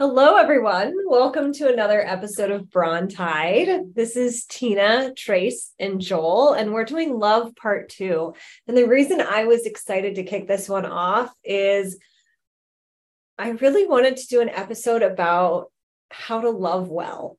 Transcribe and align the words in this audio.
Hello, 0.00 0.34
everyone. 0.34 0.92
Welcome 1.06 1.52
to 1.52 1.72
another 1.72 2.04
episode 2.04 2.50
of 2.50 2.68
Brawn 2.68 3.06
Tide. 3.06 3.94
This 3.94 4.16
is 4.16 4.44
Tina, 4.44 5.14
Trace, 5.16 5.72
and 5.78 6.00
Joel, 6.00 6.54
and 6.54 6.72
we're 6.72 6.84
doing 6.84 7.16
Love 7.16 7.54
Part 7.54 7.90
Two. 7.90 8.34
And 8.66 8.76
the 8.76 8.88
reason 8.88 9.20
I 9.20 9.44
was 9.44 9.66
excited 9.66 10.16
to 10.16 10.24
kick 10.24 10.48
this 10.48 10.68
one 10.68 10.84
off 10.84 11.32
is 11.44 11.96
I 13.38 13.50
really 13.50 13.86
wanted 13.86 14.16
to 14.16 14.26
do 14.26 14.40
an 14.40 14.48
episode 14.48 15.02
about 15.02 15.70
how 16.10 16.40
to 16.40 16.50
love 16.50 16.88
well. 16.88 17.38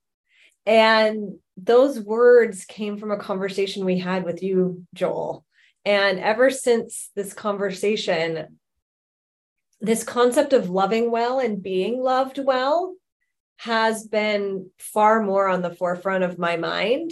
And 0.66 1.40
those 1.58 2.00
words 2.00 2.64
came 2.64 2.98
from 2.98 3.12
a 3.12 3.20
conversation 3.20 3.84
we 3.84 4.00
had 4.00 4.24
with 4.24 4.42
you, 4.42 4.86
Joel. 4.94 5.44
And 5.84 6.20
ever 6.20 6.50
since 6.50 7.12
this 7.18 7.34
conversation, 7.34 8.60
this 9.82 10.04
concept 10.04 10.54
of 10.54 10.70
loving 10.70 11.12
well 11.12 11.40
and 11.40 11.62
being 11.62 12.02
loved 12.02 12.40
well 12.40 12.96
has 13.58 14.08
been 14.08 14.70
far 14.80 15.22
more 15.22 15.48
on 15.48 15.62
the 15.62 15.74
forefront 15.74 16.24
of 16.24 16.40
my 16.40 16.58
mind. 16.58 17.12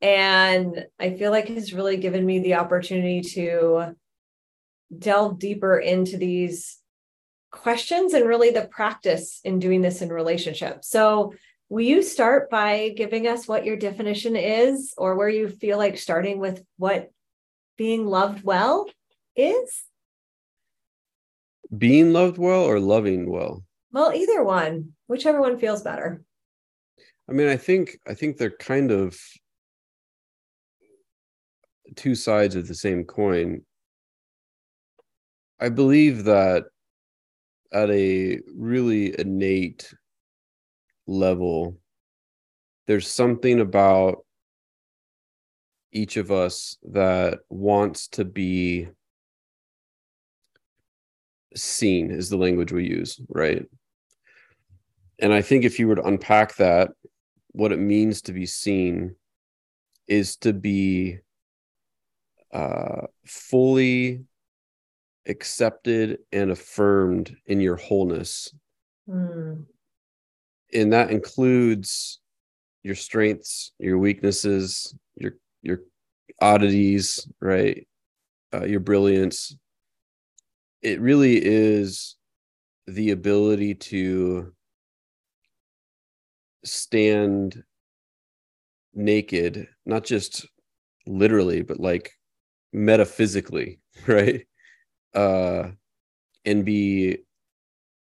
And 0.00 0.86
I 0.98 1.16
feel 1.16 1.30
like 1.30 1.48
has 1.48 1.72
really 1.72 1.98
given 1.98 2.24
me 2.24 2.38
the 2.38 2.54
opportunity 2.54 3.20
to 3.32 3.96
delve 4.96 5.38
deeper 5.38 5.78
into 5.78 6.16
these 6.16 6.78
questions 7.50 8.14
and 8.14 8.26
really 8.26 8.50
the 8.50 8.66
practice 8.66 9.40
in 9.44 9.58
doing 9.58 9.82
this 9.82 10.02
in 10.02 10.08
relationships. 10.10 10.88
So, 10.88 11.34
will 11.68 11.84
you 11.84 12.02
start 12.02 12.50
by 12.50 12.92
giving 12.96 13.28
us 13.28 13.46
what 13.46 13.64
your 13.64 13.76
definition 13.76 14.36
is 14.36 14.92
or 14.96 15.16
where 15.16 15.28
you 15.28 15.48
feel 15.48 15.78
like 15.78 15.98
starting 15.98 16.38
with 16.38 16.64
what 16.76 17.10
being 17.76 18.06
loved 18.06 18.42
well 18.42 18.88
is? 19.36 19.84
Being 21.76 22.12
loved 22.12 22.38
well 22.38 22.62
or 22.62 22.80
loving 22.80 23.30
well? 23.30 23.64
Well 23.92 24.12
either 24.12 24.42
one 24.42 24.92
whichever 25.06 25.40
one 25.40 25.58
feels 25.58 25.82
better. 25.82 26.22
I 27.28 27.32
mean 27.32 27.48
i 27.48 27.56
think 27.56 27.96
i 28.08 28.14
think 28.14 28.36
they're 28.36 28.50
kind 28.50 28.90
of 28.90 29.16
two 31.96 32.14
sides 32.14 32.54
of 32.54 32.68
the 32.68 32.74
same 32.74 33.04
coin. 33.04 33.62
I 35.60 35.68
believe 35.68 36.24
that 36.24 36.64
at 37.72 37.90
a 37.90 38.40
really 38.54 39.18
innate 39.18 39.92
level 41.06 41.78
there's 42.86 43.08
something 43.08 43.60
about 43.60 44.24
each 45.92 46.16
of 46.16 46.30
us 46.30 46.78
that 46.92 47.40
wants 47.48 48.08
to 48.08 48.24
be 48.24 48.88
seen 51.54 52.10
is 52.10 52.28
the 52.28 52.36
language 52.36 52.72
we 52.72 52.86
use, 52.86 53.20
right? 53.28 53.64
And 55.18 55.32
I 55.32 55.42
think 55.42 55.64
if 55.64 55.78
you 55.78 55.88
were 55.88 55.96
to 55.96 56.04
unpack 56.04 56.56
that, 56.56 56.90
what 57.52 57.72
it 57.72 57.78
means 57.78 58.22
to 58.22 58.32
be 58.32 58.46
seen 58.46 59.16
is 60.06 60.36
to 60.36 60.52
be 60.52 61.18
uh, 62.52 63.06
fully 63.26 64.24
accepted 65.26 66.18
and 66.32 66.50
affirmed 66.50 67.36
in 67.46 67.60
your 67.60 67.76
wholeness. 67.76 68.52
Mm. 69.08 69.64
And 70.72 70.92
that 70.92 71.10
includes 71.10 72.20
your 72.82 72.94
strengths, 72.94 73.72
your 73.78 73.98
weaknesses, 73.98 74.94
your 75.16 75.34
your 75.62 75.80
oddities, 76.40 77.28
right? 77.40 77.86
Uh, 78.52 78.64
your 78.64 78.80
brilliance, 78.80 79.54
it 80.82 81.00
really 81.00 81.40
is 81.42 82.16
the 82.86 83.10
ability 83.10 83.74
to 83.74 84.52
stand 86.64 87.62
naked, 88.94 89.68
not 89.86 90.04
just 90.04 90.46
literally, 91.06 91.62
but 91.62 91.78
like 91.80 92.12
metaphysically, 92.72 93.80
right? 94.06 94.46
Uh, 95.14 95.70
and 96.44 96.64
be 96.64 97.18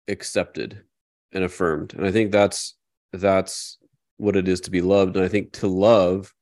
accepted 0.07 0.83
and 1.31 1.43
affirmed. 1.43 1.93
And 1.93 2.05
I 2.05 2.11
think 2.11 2.31
that's 2.31 2.75
that's 3.13 3.77
what 4.17 4.35
it 4.35 4.47
is 4.47 4.61
to 4.61 4.71
be 4.71 4.81
loved. 4.81 5.15
And 5.15 5.23
I 5.23 5.27
think 5.27 5.53
to 5.53 5.67
love 5.67 6.33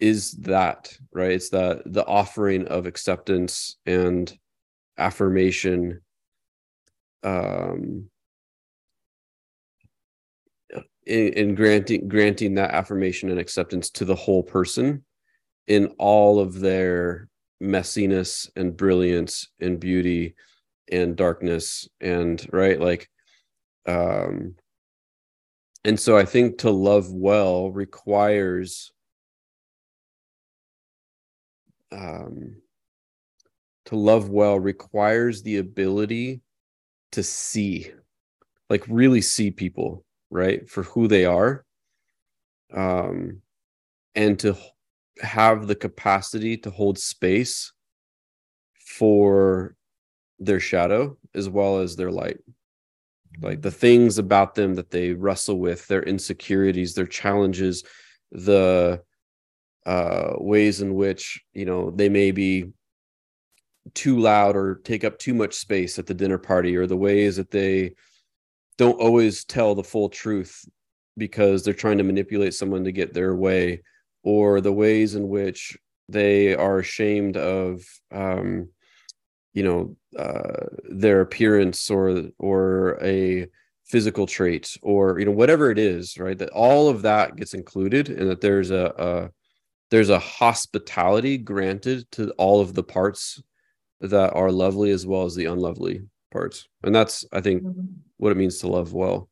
is 0.00 0.32
that, 0.32 0.96
right? 1.12 1.32
It's 1.32 1.50
that 1.50 1.82
the 1.86 2.04
offering 2.06 2.66
of 2.66 2.86
acceptance 2.86 3.76
and 3.86 4.36
affirmation 4.98 6.00
um 7.22 8.08
in, 11.06 11.28
in, 11.32 11.54
granting 11.54 12.08
granting 12.08 12.54
that 12.54 12.70
affirmation 12.70 13.30
and 13.30 13.38
acceptance 13.38 13.90
to 13.90 14.04
the 14.04 14.14
whole 14.14 14.42
person 14.42 15.04
in 15.66 15.86
all 15.98 16.38
of 16.38 16.60
their 16.60 17.28
messiness 17.62 18.48
and 18.56 18.76
brilliance 18.76 19.48
and 19.60 19.80
beauty 19.80 20.34
and 20.90 21.16
darkness 21.16 21.88
and 22.00 22.46
right 22.52 22.80
like 22.80 23.08
um 23.86 24.54
and 25.84 25.98
so 25.98 26.16
i 26.16 26.24
think 26.24 26.58
to 26.58 26.70
love 26.70 27.10
well 27.12 27.70
requires 27.70 28.92
um 31.92 32.56
to 33.86 33.96
love 33.96 34.28
well 34.28 34.58
requires 34.58 35.42
the 35.42 35.58
ability 35.58 36.40
to 37.12 37.22
see 37.22 37.90
like 38.70 38.84
really 38.88 39.20
see 39.20 39.50
people 39.50 40.04
right 40.30 40.68
for 40.68 40.82
who 40.82 41.06
they 41.06 41.24
are 41.24 41.64
um 42.72 43.40
and 44.14 44.38
to 44.38 44.56
have 45.20 45.66
the 45.66 45.74
capacity 45.74 46.56
to 46.56 46.70
hold 46.70 46.98
space 46.98 47.72
for 48.78 49.76
their 50.38 50.60
shadow 50.60 51.16
as 51.34 51.48
well 51.48 51.78
as 51.78 51.96
their 51.96 52.10
light. 52.10 52.38
Like 53.40 53.62
the 53.62 53.70
things 53.70 54.18
about 54.18 54.54
them 54.54 54.74
that 54.74 54.90
they 54.90 55.12
wrestle 55.12 55.58
with 55.58 55.86
their 55.88 56.02
insecurities 56.02 56.94
their 56.94 57.06
challenges 57.06 57.82
the 58.30 59.02
uh 59.86 60.34
ways 60.38 60.80
in 60.80 60.94
which 60.94 61.42
you 61.52 61.64
know 61.64 61.90
they 61.90 62.08
may 62.08 62.30
be 62.30 62.72
too 63.92 64.18
loud 64.18 64.56
or 64.56 64.76
take 64.76 65.04
up 65.04 65.18
too 65.18 65.34
much 65.34 65.54
space 65.54 65.98
at 65.98 66.06
the 66.06 66.14
dinner 66.14 66.38
party 66.38 66.76
or 66.76 66.86
the 66.86 66.96
ways 66.96 67.36
that 67.36 67.50
they 67.50 67.92
don't 68.78 69.00
always 69.00 69.44
tell 69.44 69.74
the 69.74 69.84
full 69.84 70.08
truth 70.08 70.64
because 71.16 71.62
they're 71.62 71.74
trying 71.74 71.98
to 71.98 72.04
manipulate 72.04 72.54
someone 72.54 72.84
to 72.84 72.92
get 72.92 73.12
their 73.12 73.34
way 73.34 73.82
or 74.22 74.60
the 74.60 74.72
ways 74.72 75.14
in 75.14 75.28
which 75.28 75.76
they 76.08 76.54
are 76.54 76.78
ashamed 76.78 77.36
of 77.36 77.82
um, 78.10 78.68
you 79.52 79.62
know 79.62 79.96
uh, 80.18 80.66
their 80.90 81.20
appearance 81.20 81.90
or 81.90 82.24
or 82.38 82.98
a 83.02 83.46
physical 83.84 84.26
trait 84.26 84.76
or 84.82 85.18
you 85.18 85.24
know 85.24 85.30
whatever 85.30 85.70
it 85.70 85.78
is 85.78 86.18
right 86.18 86.38
that 86.38 86.50
all 86.50 86.88
of 86.88 87.02
that 87.02 87.36
gets 87.36 87.54
included 87.54 88.08
and 88.08 88.28
that 88.28 88.40
there's 88.40 88.70
a, 88.70 88.92
a 88.98 89.30
there's 89.90 90.10
a 90.10 90.18
hospitality 90.18 91.38
granted 91.38 92.10
to 92.10 92.30
all 92.32 92.60
of 92.60 92.74
the 92.74 92.82
parts 92.82 93.42
that 94.00 94.32
are 94.34 94.50
lovely 94.50 94.90
as 94.90 95.06
well 95.06 95.24
as 95.24 95.34
the 95.34 95.46
unlovely 95.46 96.02
parts. 96.30 96.68
And 96.82 96.94
that's 96.94 97.24
i 97.32 97.40
think 97.40 97.62
mm-hmm. 97.62 97.86
what 98.18 98.32
it 98.32 98.36
means 98.36 98.58
to 98.58 98.68
love 98.68 98.92
well. 98.92 99.28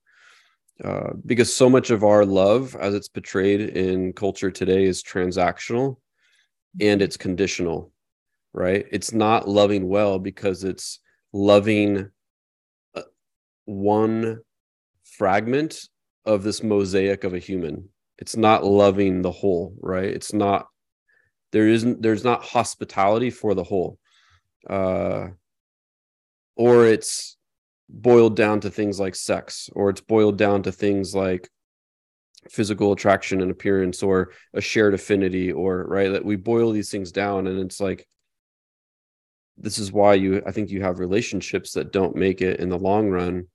Uh, 0.82 1.12
because 1.26 1.54
so 1.54 1.68
much 1.68 1.90
of 1.90 2.02
our 2.02 2.24
love 2.24 2.74
as 2.76 2.94
it's 2.94 3.08
portrayed 3.08 3.60
in 3.60 4.12
culture 4.12 4.50
today 4.50 4.84
is 4.84 5.02
transactional 5.02 5.96
and 6.80 7.00
mm-hmm. 7.00 7.04
it's 7.04 7.16
conditional 7.16 7.92
right? 8.52 8.86
It's 8.90 9.12
not 9.12 9.48
loving 9.48 9.88
well 9.88 10.18
because 10.18 10.64
it's 10.64 11.00
loving 11.32 12.10
uh, 12.94 13.02
one 13.64 14.40
fragment 15.04 15.88
of 16.24 16.42
this 16.42 16.62
mosaic 16.62 17.24
of 17.24 17.34
a 17.34 17.38
human. 17.38 17.88
It's 18.18 18.36
not 18.36 18.64
loving 18.64 19.22
the 19.22 19.30
whole 19.30 19.74
right? 19.80 20.04
It's 20.04 20.32
not 20.32 20.66
there 21.50 21.68
isn't 21.68 22.02
there's 22.02 22.24
not 22.24 22.44
hospitality 22.44 23.30
for 23.30 23.54
the 23.54 23.64
whole 23.64 23.98
uh, 24.68 25.28
or 26.56 26.86
it's 26.86 27.36
boiled 27.88 28.36
down 28.36 28.60
to 28.60 28.70
things 28.70 28.98
like 29.00 29.14
sex, 29.14 29.68
or 29.74 29.90
it's 29.90 30.00
boiled 30.00 30.38
down 30.38 30.62
to 30.62 30.72
things 30.72 31.14
like 31.14 31.48
physical 32.50 32.92
attraction 32.92 33.40
and 33.40 33.50
appearance, 33.50 34.02
or 34.02 34.30
a 34.54 34.60
shared 34.60 34.94
affinity, 34.94 35.52
or 35.52 35.84
right 35.86 36.12
that 36.12 36.24
we 36.24 36.36
boil 36.36 36.72
these 36.72 36.90
things 36.90 37.12
down, 37.12 37.46
and 37.46 37.58
it's 37.58 37.80
like 37.80 38.06
this 39.56 39.78
is 39.78 39.92
why 39.92 40.14
you 40.14 40.42
I 40.46 40.52
think 40.52 40.70
you 40.70 40.82
have 40.82 40.98
relationships 40.98 41.72
that 41.72 41.92
don't 41.92 42.16
make 42.16 42.40
it 42.40 42.60
in 42.60 42.68
the 42.68 42.78
long 42.78 43.10
run 43.10 43.46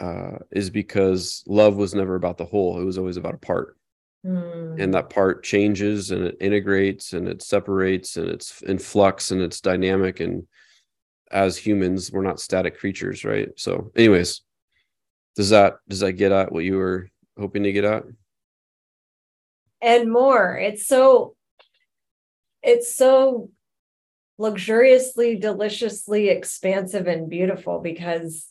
uh, 0.00 0.38
is 0.50 0.70
because 0.70 1.42
love 1.46 1.76
was 1.76 1.94
never 1.94 2.16
about 2.16 2.38
the 2.38 2.44
whole; 2.44 2.80
it 2.80 2.84
was 2.84 2.98
always 2.98 3.16
about 3.16 3.34
a 3.34 3.38
part. 3.38 3.76
Mm. 4.26 4.82
And 4.82 4.94
that 4.94 5.10
part 5.10 5.44
changes 5.44 6.10
and 6.10 6.24
it 6.24 6.36
integrates 6.40 7.12
and 7.12 7.28
it 7.28 7.42
separates 7.42 8.16
and 8.16 8.28
it's 8.28 8.60
in 8.62 8.78
flux 8.78 9.30
and 9.30 9.40
it's 9.40 9.60
dynamic. 9.60 10.20
And 10.20 10.46
as 11.30 11.56
humans, 11.56 12.10
we're 12.10 12.22
not 12.22 12.40
static 12.40 12.78
creatures, 12.78 13.24
right? 13.24 13.48
So, 13.56 13.92
anyways, 13.96 14.42
Does 15.36 15.50
that 15.50 15.74
does 15.88 16.00
that 16.00 16.14
get 16.14 16.32
at 16.32 16.50
what 16.50 16.64
you 16.64 16.76
were 16.76 17.08
hoping 17.38 17.62
to 17.64 17.72
get 17.72 17.84
at? 17.84 18.04
And 19.82 20.10
more. 20.10 20.56
It's 20.56 20.86
so 20.86 21.36
it's 22.62 22.94
so 22.94 23.50
luxuriously, 24.38 25.36
deliciously 25.36 26.28
expansive 26.28 27.06
and 27.06 27.28
beautiful 27.30 27.80
because 27.80 28.46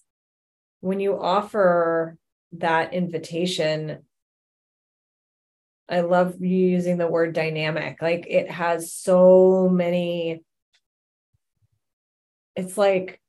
when 0.81 0.99
you 0.99 1.19
offer 1.19 2.17
that 2.53 2.93
invitation, 2.93 3.99
I 5.87 6.01
love 6.01 6.41
you 6.41 6.67
using 6.67 6.97
the 6.97 7.07
word 7.07 7.33
dynamic. 7.33 8.01
Like 8.01 8.25
it 8.27 8.49
has 8.49 8.91
so 8.91 9.69
many. 9.71 10.43
It's 12.55 12.77
like 12.77 13.21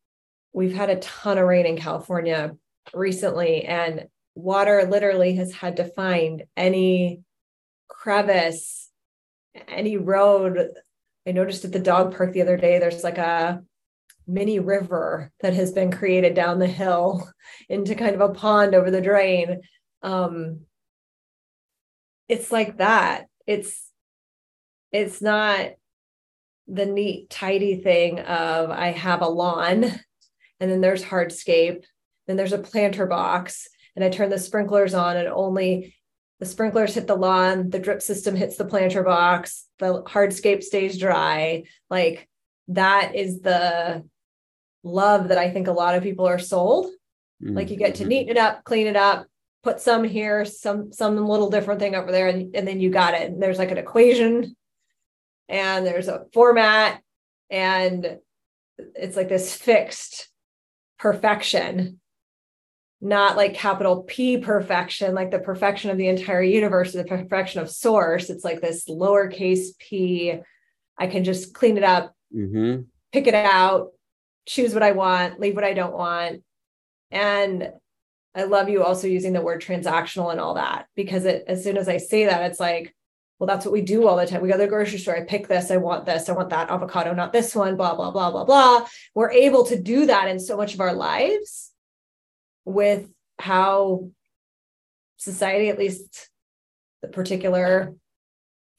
we've 0.53 0.75
had 0.75 0.91
a 0.91 0.97
ton 0.97 1.39
of 1.39 1.47
rain 1.47 1.67
in 1.67 1.77
California 1.77 2.57
recently, 2.95 3.65
and 3.65 4.07
water 4.35 4.87
literally 4.89 5.37
has 5.37 5.53
had 5.53 5.77
to 5.77 5.85
find 5.85 6.45
any 6.57 7.23
crevice, 7.89 8.91
any 9.69 9.97
road. 9.97 10.71
I 11.27 11.33
noticed 11.33 11.65
at 11.65 11.73
the 11.73 11.79
dog 11.79 12.17
park 12.17 12.33
the 12.33 12.43
other 12.43 12.57
day, 12.57 12.79
there's 12.79 13.05
like 13.05 13.19
a 13.19 13.63
mini 14.27 14.59
river 14.59 15.31
that 15.41 15.55
has 15.55 15.73
been 15.73 15.91
created 15.91 16.35
down 16.35 16.59
the 16.59 16.67
hill 16.67 17.29
into 17.69 17.95
kind 17.95 18.15
of 18.15 18.21
a 18.21 18.35
pond 18.35 18.75
over 18.75 18.91
the 18.91 19.01
drain. 19.01 19.61
Um, 20.03 20.61
it's 22.29 22.51
like 22.51 22.79
that. 22.79 23.27
It's 23.47 23.91
it's 24.93 25.21
not 25.21 25.71
the 26.67 26.87
neat, 26.87 27.31
tidy 27.31 27.77
thing 27.77 28.21
of 28.21 28.71
I 28.71 28.89
have 28.89 29.23
a 29.23 29.29
lawn 29.29 29.85
and 30.61 30.71
then 30.71 30.81
there's 30.81 31.05
hardscape, 31.05 31.85
then 32.27 32.37
there's 32.37 32.53
a 32.53 32.59
planter 32.59 33.07
box, 33.07 33.69
and 33.95 34.05
I 34.05 34.09
turn 34.09 34.31
the 34.31 34.39
sprinklers 34.39 34.95
on 34.95 35.17
and 35.17 35.29
only 35.29 35.95
the 36.41 36.47
sprinklers 36.47 36.95
hit 36.95 37.07
the 37.07 37.15
lawn, 37.15 37.71
the 37.71 37.79
drip 37.79 38.03
system 38.03 38.37
hits 38.37 38.57
the 38.57 38.65
planter 38.65 39.03
box, 39.03 39.67
the 39.79 40.03
hardscape 40.03 40.63
stays 40.63 40.99
dry. 40.99 41.65
Like 41.89 42.29
that 42.69 43.15
is 43.15 43.41
the 43.41 44.05
love 44.83 45.29
that 45.29 45.39
I 45.39 45.51
think 45.51 45.69
a 45.69 45.73
lot 45.73 45.95
of 45.95 46.03
people 46.03 46.27
are 46.27 46.39
sold. 46.39 46.87
Mm-hmm. 47.43 47.57
Like 47.57 47.71
you 47.71 47.77
get 47.77 47.97
to 47.97 48.05
mm-hmm. 48.05 48.13
neaten 48.13 48.31
it 48.31 48.39
up, 48.39 48.65
clean 48.65 48.87
it 48.87 48.97
up, 48.97 49.27
put 49.67 49.81
some 49.81 50.05
here, 50.05 50.45
some 50.45 50.93
some 50.93 51.17
little 51.27 51.51
different 51.51 51.81
thing 51.81 51.97
over 51.97 52.13
there, 52.13 52.29
and, 52.29 52.55
and 52.55 52.69
then 52.69 52.79
you 52.79 52.89
got 52.89 53.15
it. 53.15 53.29
And 53.29 53.43
there's 53.43 53.59
like 53.59 53.73
an 53.73 53.79
equation 53.79 54.55
and 55.49 55.85
there's 55.85 56.07
a 56.07 56.25
format, 56.33 57.01
and 57.51 58.19
it's 58.95 59.17
like 59.17 59.29
this 59.29 59.55
fixed 59.55 60.29
perfection, 61.01 62.01
not 63.01 63.37
like 63.37 63.55
capital 63.55 64.05
P 64.05 64.39
perfection, 64.39 65.17
like 65.17 65.33
the 65.33 65.41
perfection 65.41 65.91
of 65.91 65.99
the 65.99 66.09
entire 66.09 66.43
universe, 66.43 66.93
the 66.93 67.03
perfection 67.03 67.61
of 67.61 67.69
source. 67.69 68.31
It's 68.31 68.45
like 68.45 68.61
this 68.61 68.89
lowercase 68.89 69.77
p. 69.81 70.35
I 70.97 71.09
can 71.09 71.25
just 71.25 71.55
clean 71.55 71.77
it 71.77 71.85
up, 71.85 72.15
mm-hmm. 72.33 72.83
pick 73.13 73.27
it 73.27 73.35
out, 73.35 73.89
choose 74.47 74.75
what 74.75 74.85
I 74.85 74.93
want, 74.93 75.41
leave 75.41 75.57
what 75.57 75.65
I 75.65 75.75
don't 75.75 75.93
want. 75.93 76.43
And 77.11 77.71
I 78.37 78.43
love 78.45 78.69
you 78.69 78.85
also 78.85 79.07
using 79.07 79.33
the 79.33 79.41
word 79.41 79.63
transactional 79.63 80.31
and 80.31 80.39
all 80.39 80.55
that 80.55 80.87
because 80.95 81.25
it, 81.25 81.45
as 81.49 81.65
soon 81.65 81.79
as 81.79 81.89
I 81.89 81.97
say 81.97 82.27
that, 82.27 82.51
it's 82.51 82.61
like, 82.61 82.95
well, 83.39 83.47
that's 83.47 83.65
what 83.65 83.73
we 83.73 83.81
do 83.81 84.07
all 84.07 84.17
the 84.17 84.27
time. 84.27 84.43
We 84.43 84.49
go 84.49 84.55
to 84.55 84.63
the 84.63 84.69
grocery 84.69 84.99
store, 84.99 85.17
I 85.17 85.25
pick 85.25 85.49
this, 85.49 85.71
I 85.71 85.79
want 85.79 86.05
this, 86.05 86.29
I 86.29 86.33
want 86.33 86.51
that 86.51 86.71
avocado, 86.71 87.15
not 87.15 87.33
this 87.33 87.55
one, 87.55 87.77
blah, 87.77 87.95
blah, 87.95 88.11
blah, 88.11 88.31
blah, 88.31 88.45
blah. 88.45 88.87
We're 89.15 89.31
able 89.31 89.65
to 89.67 89.81
do 89.81 90.07
that 90.07 90.29
in 90.29 90.39
so 90.39 90.57
much 90.57 90.75
of 90.75 90.81
our 90.81 90.93
lives 90.93 91.73
with 92.67 93.09
how 93.39 94.11
society, 95.17 95.71
at 95.71 95.79
least 95.79 96.29
the 97.01 97.09
particular, 97.09 97.95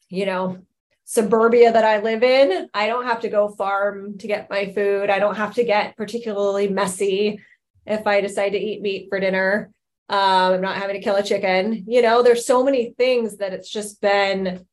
you 0.08 0.26
know, 0.26 0.58
suburbia 1.04 1.72
that 1.72 1.84
I 1.84 2.00
live 2.00 2.22
in, 2.22 2.68
I 2.74 2.86
don't 2.86 3.06
have 3.06 3.20
to 3.20 3.28
go 3.28 3.48
farm 3.48 4.18
to 4.18 4.26
get 4.26 4.50
my 4.50 4.72
food. 4.72 5.08
I 5.08 5.18
don't 5.18 5.36
have 5.36 5.54
to 5.54 5.64
get 5.64 5.96
particularly 5.96 6.68
messy 6.68 7.40
if 7.88 8.06
I 8.06 8.20
decide 8.20 8.50
to 8.50 8.58
eat 8.58 8.82
meat 8.82 9.08
for 9.08 9.18
dinner. 9.18 9.70
Um, 10.08 10.54
I'm 10.54 10.60
not 10.60 10.76
having 10.76 10.96
to 10.96 11.02
kill 11.02 11.16
a 11.16 11.22
chicken. 11.22 11.84
You 11.86 12.02
know, 12.02 12.22
there's 12.22 12.46
so 12.46 12.64
many 12.64 12.94
things 12.96 13.38
that 13.38 13.52
it's 13.52 13.70
just 13.70 14.00
been 14.00 14.66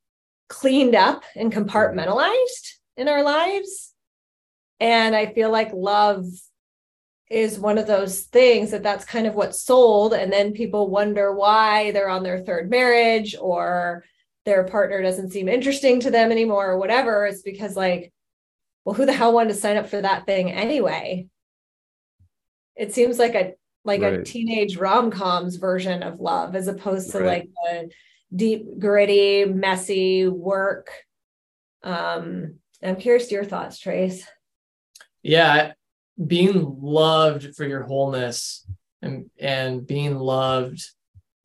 cleaned 0.48 0.96
up 0.96 1.24
and 1.36 1.52
compartmentalized 1.52 2.76
in 2.98 3.08
our 3.08 3.24
lives. 3.24 3.94
And 4.80 5.16
I 5.16 5.28
feel 5.28 5.52
like 5.52 5.72
love 5.74 6.26
is 7.30 7.60
one 7.60 7.78
of 7.78 7.88
those 7.88 8.22
things 8.22 8.72
that 8.72 8.84
that's 8.84 9.04
kind 9.04 9.26
of 9.26 9.36
what's 9.36 9.62
sold. 9.62 10.14
And 10.14 10.32
then 10.32 10.54
people 10.54 10.90
wonder 10.90 11.34
why 11.34 11.92
they're 11.92 12.10
on 12.10 12.24
their 12.24 12.40
third 12.40 12.70
marriage 12.70 13.36
or 13.40 14.04
their 14.46 14.64
partner 14.64 15.02
doesn't 15.02 15.32
seem 15.32 15.50
interesting 15.50 16.00
to 16.02 16.12
them 16.12 16.32
anymore 16.32 16.72
or 16.72 16.78
whatever, 16.78 17.26
it's 17.26 17.42
because 17.42 17.76
like, 17.76 18.14
well, 18.86 18.94
who 18.94 19.06
the 19.06 19.14
hell 19.14 19.34
wanted 19.34 19.54
to 19.54 19.60
sign 19.60 19.78
up 19.78 19.90
for 19.90 20.00
that 20.00 20.28
thing 20.28 20.52
anyway? 20.52 21.28
It 22.76 22.94
seems 22.94 23.20
like 23.20 23.36
a 23.36 23.54
like 23.84 24.02
right. 24.02 24.20
a 24.20 24.24
teenage 24.24 24.78
rom-coms 24.78 25.58
version 25.58 26.02
of 26.02 26.20
love 26.20 26.56
as 26.56 26.68
opposed 26.68 27.12
to 27.12 27.20
right. 27.20 27.28
like 27.28 27.50
a 27.70 27.90
deep, 28.36 28.80
gritty, 28.80 29.46
messy 29.46 30.28
work. 30.28 30.90
Um, 31.84 32.56
I'm 32.84 32.96
curious 32.96 33.28
to 33.28 33.36
your 33.36 33.46
thoughts, 33.46 33.78
Trace. 33.80 34.26
Yeah, 35.22 35.74
being 36.26 36.78
loved 36.82 37.56
for 37.56 37.66
your 37.66 37.84
wholeness 37.84 38.66
and 39.02 39.30
and 39.40 39.86
being 39.86 40.18
loved 40.18 40.84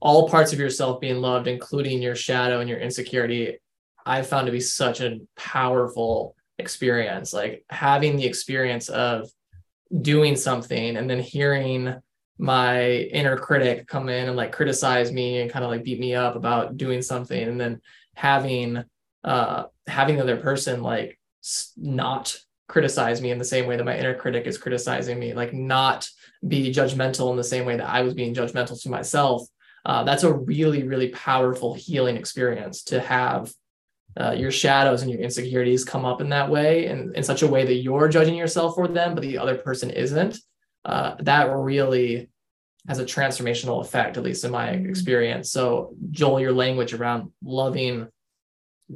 all 0.01 0.29
parts 0.29 0.53
of 0.53 0.59
yourself 0.59 1.01
being 1.01 1.21
loved, 1.21 1.47
including 1.47 2.03
your 2.03 2.17
shadow 2.17 2.61
and 2.61 2.69
your 2.69 2.79
insecurity, 2.79 3.59
I 4.07 4.23
found 4.23 4.47
to 4.47 4.53
be 4.53 4.61
such 4.61 5.01
a 5.01 5.21
powerful 5.37 6.35
experience. 6.59 7.33
Like 7.33 7.65
having 7.69 8.17
the 8.17 8.27
experience 8.27 8.89
of 8.89 9.29
doing 9.99 10.37
something 10.37 10.97
and 10.97 11.09
then 11.09 11.19
hearing 11.21 11.95
my 12.39 12.91
inner 12.91 13.37
critic 13.37 13.87
come 13.87 14.09
in 14.09 14.29
and 14.29 14.37
like 14.37 14.53
criticize 14.53 15.13
me 15.13 15.41
and 15.41 15.51
kind 15.51 15.65
of 15.65 15.71
like 15.71 15.85
beat 15.85 16.01
me 16.01 16.15
up 16.15 16.37
about 16.37 16.77
doing 16.77 17.03
something 17.03 17.49
and 17.49 17.61
then 17.61 17.81
having 18.15 18.83
uh 19.25 19.65
having 19.87 20.17
the 20.17 20.23
other 20.23 20.39
person 20.39 20.83
like 20.83 21.19
not 21.77 22.39
criticize 22.69 23.21
me 23.21 23.31
in 23.31 23.39
the 23.39 23.45
same 23.45 23.67
way 23.67 23.77
that 23.77 23.85
my 23.85 23.99
inner 23.99 24.15
critic 24.15 24.47
is 24.47 24.57
criticizing 24.57 25.19
me 25.19 25.35
like 25.35 25.53
not 25.53 26.09
be 26.47 26.73
judgmental 26.73 27.31
in 27.31 27.37
the 27.37 27.45
same 27.45 27.67
way 27.67 27.77
that 27.77 27.89
I 27.89 28.03
was 28.03 28.15
being 28.15 28.35
judgmental 28.35 28.81
to 28.83 28.89
myself 28.89 29.43
uh, 29.85 30.05
that's 30.05 30.23
a 30.23 30.33
really 30.33 30.85
really 30.85 31.09
powerful 31.09 31.75
healing 31.75 32.17
experience 32.17 32.85
to 32.85 33.01
have 33.01 33.53
uh, 34.19 34.33
your 34.33 34.51
shadows 34.51 35.03
and 35.03 35.11
your 35.11 35.21
insecurities 35.21 35.85
come 35.85 36.05
up 36.05 36.21
in 36.21 36.29
that 36.29 36.51
way 36.51 36.87
and 36.87 37.15
in 37.17 37.23
such 37.23 37.43
a 37.43 37.47
way 37.47 37.65
that 37.65 37.75
you're 37.75 38.09
judging 38.09 38.35
yourself 38.35 38.75
for 38.75 38.89
them 38.89 39.15
but 39.15 39.23
the 39.23 39.39
other 39.39 39.57
person 39.57 39.91
isn't 39.91 40.39
uh, 40.85 41.15
that 41.21 41.45
really 41.51 42.29
has 42.89 42.99
a 42.99 43.05
transformational 43.05 43.81
effect 43.81 44.17
at 44.17 44.23
least 44.23 44.45
in 44.45 44.51
my 44.51 44.69
mm-hmm. 44.69 44.89
experience 44.89 45.51
so 45.51 45.95
joel 46.11 46.41
your 46.41 46.53
language 46.53 46.93
around 46.93 47.31
loving 47.45 48.09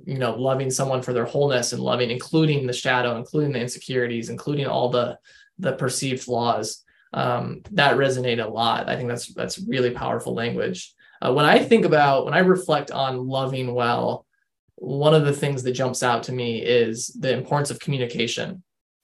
you 0.04 0.18
know 0.18 0.34
loving 0.34 0.70
someone 0.70 1.02
for 1.02 1.12
their 1.12 1.24
wholeness 1.24 1.72
and 1.72 1.82
loving 1.82 2.10
including 2.10 2.66
the 2.66 2.72
shadow 2.72 3.16
including 3.16 3.52
the 3.52 3.60
insecurities 3.60 4.30
including 4.30 4.66
all 4.66 4.88
the 4.88 5.16
the 5.58 5.72
perceived 5.72 6.22
flaws 6.22 6.84
um, 7.14 7.62
that 7.70 7.96
resonated 7.96 8.44
a 8.44 8.48
lot. 8.48 8.88
I 8.88 8.96
think 8.96 9.08
that's 9.08 9.32
that's 9.32 9.58
really 9.58 9.90
powerful 9.90 10.34
language. 10.34 10.92
Uh, 11.22 11.32
when 11.32 11.46
I 11.46 11.60
think 11.60 11.84
about 11.84 12.24
when 12.24 12.34
I 12.34 12.40
reflect 12.40 12.90
on 12.90 13.28
loving 13.28 13.72
well, 13.72 14.26
one 14.76 15.14
of 15.14 15.24
the 15.24 15.32
things 15.32 15.62
that 15.62 15.72
jumps 15.72 16.02
out 16.02 16.24
to 16.24 16.32
me 16.32 16.60
is 16.62 17.08
the 17.08 17.32
importance 17.32 17.70
of 17.70 17.78
communication 17.80 18.62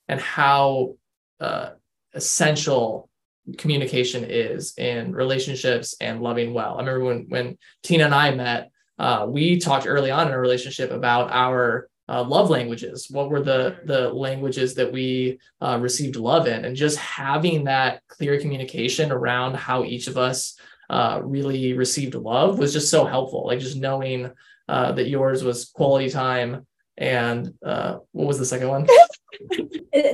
and 0.09 0.21
how 0.21 0.97
uh, 1.41 1.71
essential 2.15 3.09
communication 3.57 4.25
is 4.29 4.75
in 4.77 5.13
relationships 5.13 5.95
and 6.01 6.23
loving 6.23 6.53
well. 6.53 6.77
I 6.77 6.81
remember 6.81 7.05
when 7.05 7.27
when 7.29 7.59
Tina 7.83 8.05
and 8.05 8.15
I 8.15 8.35
met, 8.35 8.71
uh, 8.99 9.27
we 9.29 9.59
talked 9.59 9.87
early 9.87 10.11
on 10.11 10.27
in 10.27 10.33
our 10.33 10.41
relationship 10.41 10.91
about 10.91 11.31
our 11.31 11.89
uh, 12.09 12.25
love 12.25 12.51
languages. 12.51 13.07
What 13.11 13.31
were 13.31 13.43
the 13.43 13.79
the 13.85 14.11
languages 14.11 14.75
that 14.75 14.93
we 14.93 15.39
uh, 15.61 15.79
received 15.81 16.17
love 16.17 16.47
in? 16.47 16.65
And 16.65 16.77
just 16.77 16.99
having 16.99 17.65
that 17.65 18.03
clear 18.09 18.39
communication 18.41 19.13
around 19.13 19.55
how 19.55 19.85
each 19.85 20.09
of 20.09 20.19
us 20.19 20.59
uh, 20.91 21.21
really 21.23 21.73
received 21.73 22.17
love 22.17 22.59
was 22.59 22.73
just 22.73 22.91
so 22.91 23.05
helpful. 23.05 23.47
Like 23.47 23.61
just 23.61 23.77
knowing 23.77 24.31
uh, 24.71 24.93
that 24.93 25.09
yours 25.09 25.43
was 25.43 25.67
quality 25.67 26.09
time 26.11 26.67
and 26.97 27.53
uh, 27.65 27.97
what 28.13 28.29
was 28.29 28.39
the 28.39 28.47
second 28.47 28.69
one 28.69 28.87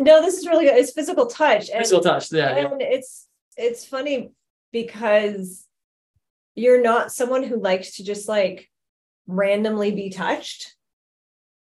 no 0.00 0.22
this 0.22 0.38
is 0.38 0.46
really 0.46 0.64
good 0.64 0.76
it's 0.76 0.92
physical 0.92 1.26
touch 1.26 1.70
and, 1.70 1.80
physical 1.80 2.02
touch 2.02 2.32
yeah 2.32 2.56
and 2.56 2.80
yeah. 2.80 2.86
it's 2.88 3.26
it's 3.56 3.84
funny 3.84 4.30
because 4.72 5.66
you're 6.54 6.82
not 6.82 7.12
someone 7.12 7.42
who 7.42 7.56
likes 7.60 7.96
to 7.96 8.04
just 8.04 8.28
like 8.28 8.70
randomly 9.26 9.90
be 9.90 10.10
touched 10.10 10.76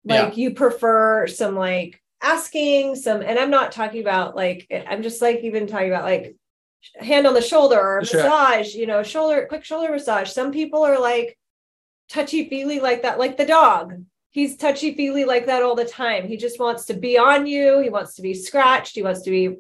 like 0.05 0.38
yeah. 0.38 0.43
you 0.43 0.53
prefer 0.53 1.27
some 1.27 1.55
like 1.55 2.01
asking 2.22 2.96
some, 2.96 3.22
and 3.22 3.39
I'm 3.39 3.50
not 3.50 3.72
talking 3.72 4.01
about 4.01 4.36
like, 4.36 4.67
I'm 4.88 5.03
just 5.03 5.22
like 5.22 5.39
even 5.43 5.67
talking 5.67 5.89
about 5.89 6.03
like 6.03 6.36
hand 6.96 7.27
on 7.27 7.34
the 7.34 7.41
shoulder 7.41 7.79
or 7.79 8.05
Sure. 8.05 8.24
massage, 8.24 8.74
you 8.74 8.88
know, 8.88 9.03
shoulder, 9.03 9.46
quick 9.48 9.63
shoulder 9.63 9.91
massage. 9.91 10.31
Some 10.31 10.51
people 10.51 10.84
are 10.84 11.00
like 11.00 11.38
touchy 12.10 12.50
feely 12.50 12.80
like 12.80 13.04
that, 13.04 13.20
like 13.20 13.38
the 13.38 13.46
dog. 13.46 13.94
He's 14.32 14.58
touchy 14.58 14.94
feely 14.94 15.25
like 15.25 15.48
that 15.48 15.63
all 15.63 15.75
the 15.75 15.86
time. 15.86 16.28
He 16.28 16.38
just 16.38 16.60
wants 16.60 16.86
to 16.86 16.94
be 16.94 17.18
on 17.18 17.48
you. 17.48 17.80
He 17.80 17.89
wants 17.89 18.16
to 18.16 18.22
be 18.22 18.34
scratched. 18.34 18.96
He 18.96 19.01
wants 19.01 19.22
to 19.24 19.32
be 19.32 19.58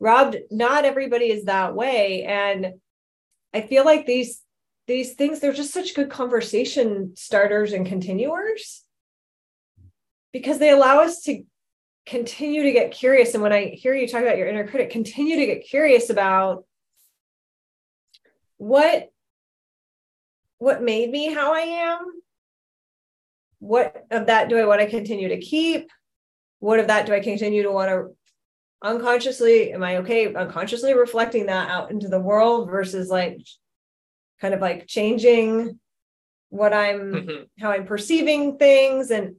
rubbed. 0.00 0.36
Not 0.50 0.84
everybody 0.84 1.26
is 1.30 1.44
that 1.44 1.74
way. 1.74 2.24
And 2.24 2.74
I 3.54 3.62
feel 3.62 3.84
like 3.84 4.06
these 4.06 4.42
these 4.86 5.12
things, 5.14 5.38
they're 5.38 5.52
just 5.52 5.74
such 5.74 5.94
good 5.94 6.08
conversation 6.08 7.12
starters 7.14 7.74
and 7.74 7.86
continuers 7.86 8.84
because 10.32 10.58
they 10.58 10.70
allow 10.70 11.00
us 11.00 11.22
to 11.24 11.44
continue 12.06 12.62
to 12.62 12.72
get 12.72 12.90
curious. 12.90 13.34
And 13.34 13.42
when 13.42 13.52
I 13.52 13.66
hear 13.66 13.94
you 13.94 14.08
talk 14.08 14.22
about 14.22 14.38
your 14.38 14.48
inner 14.48 14.66
critic, 14.66 14.88
continue 14.88 15.36
to 15.36 15.46
get 15.46 15.66
curious 15.66 16.08
about 16.08 16.64
what 18.56 19.10
what 20.58 20.82
made 20.82 21.10
me 21.10 21.32
how 21.32 21.54
I 21.54 21.60
am. 21.60 21.98
What 23.60 24.06
of 24.10 24.26
that 24.26 24.48
do 24.48 24.56
I 24.58 24.66
want 24.66 24.80
to 24.80 24.90
continue 24.90 25.28
to 25.28 25.40
keep? 25.40 25.90
What 26.60 26.80
of 26.80 26.88
that 26.88 27.06
do 27.06 27.12
I 27.12 27.20
continue 27.20 27.62
to 27.62 27.72
want 27.72 27.90
to 27.90 28.16
unconsciously? 28.82 29.72
Am 29.72 29.82
I 29.82 29.98
okay 29.98 30.32
unconsciously 30.32 30.94
reflecting 30.94 31.46
that 31.46 31.68
out 31.68 31.90
into 31.90 32.08
the 32.08 32.20
world 32.20 32.70
versus 32.70 33.08
like 33.08 33.40
kind 34.40 34.54
of 34.54 34.60
like 34.60 34.86
changing 34.86 35.78
what 36.50 36.72
I'm 36.72 37.12
Mhm. 37.12 37.48
how 37.58 37.70
I'm 37.72 37.84
perceiving 37.84 38.58
things 38.58 39.10
and 39.10 39.36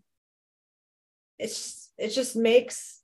it's 1.37 1.91
it 1.97 2.09
just 2.09 2.35
makes 2.35 3.01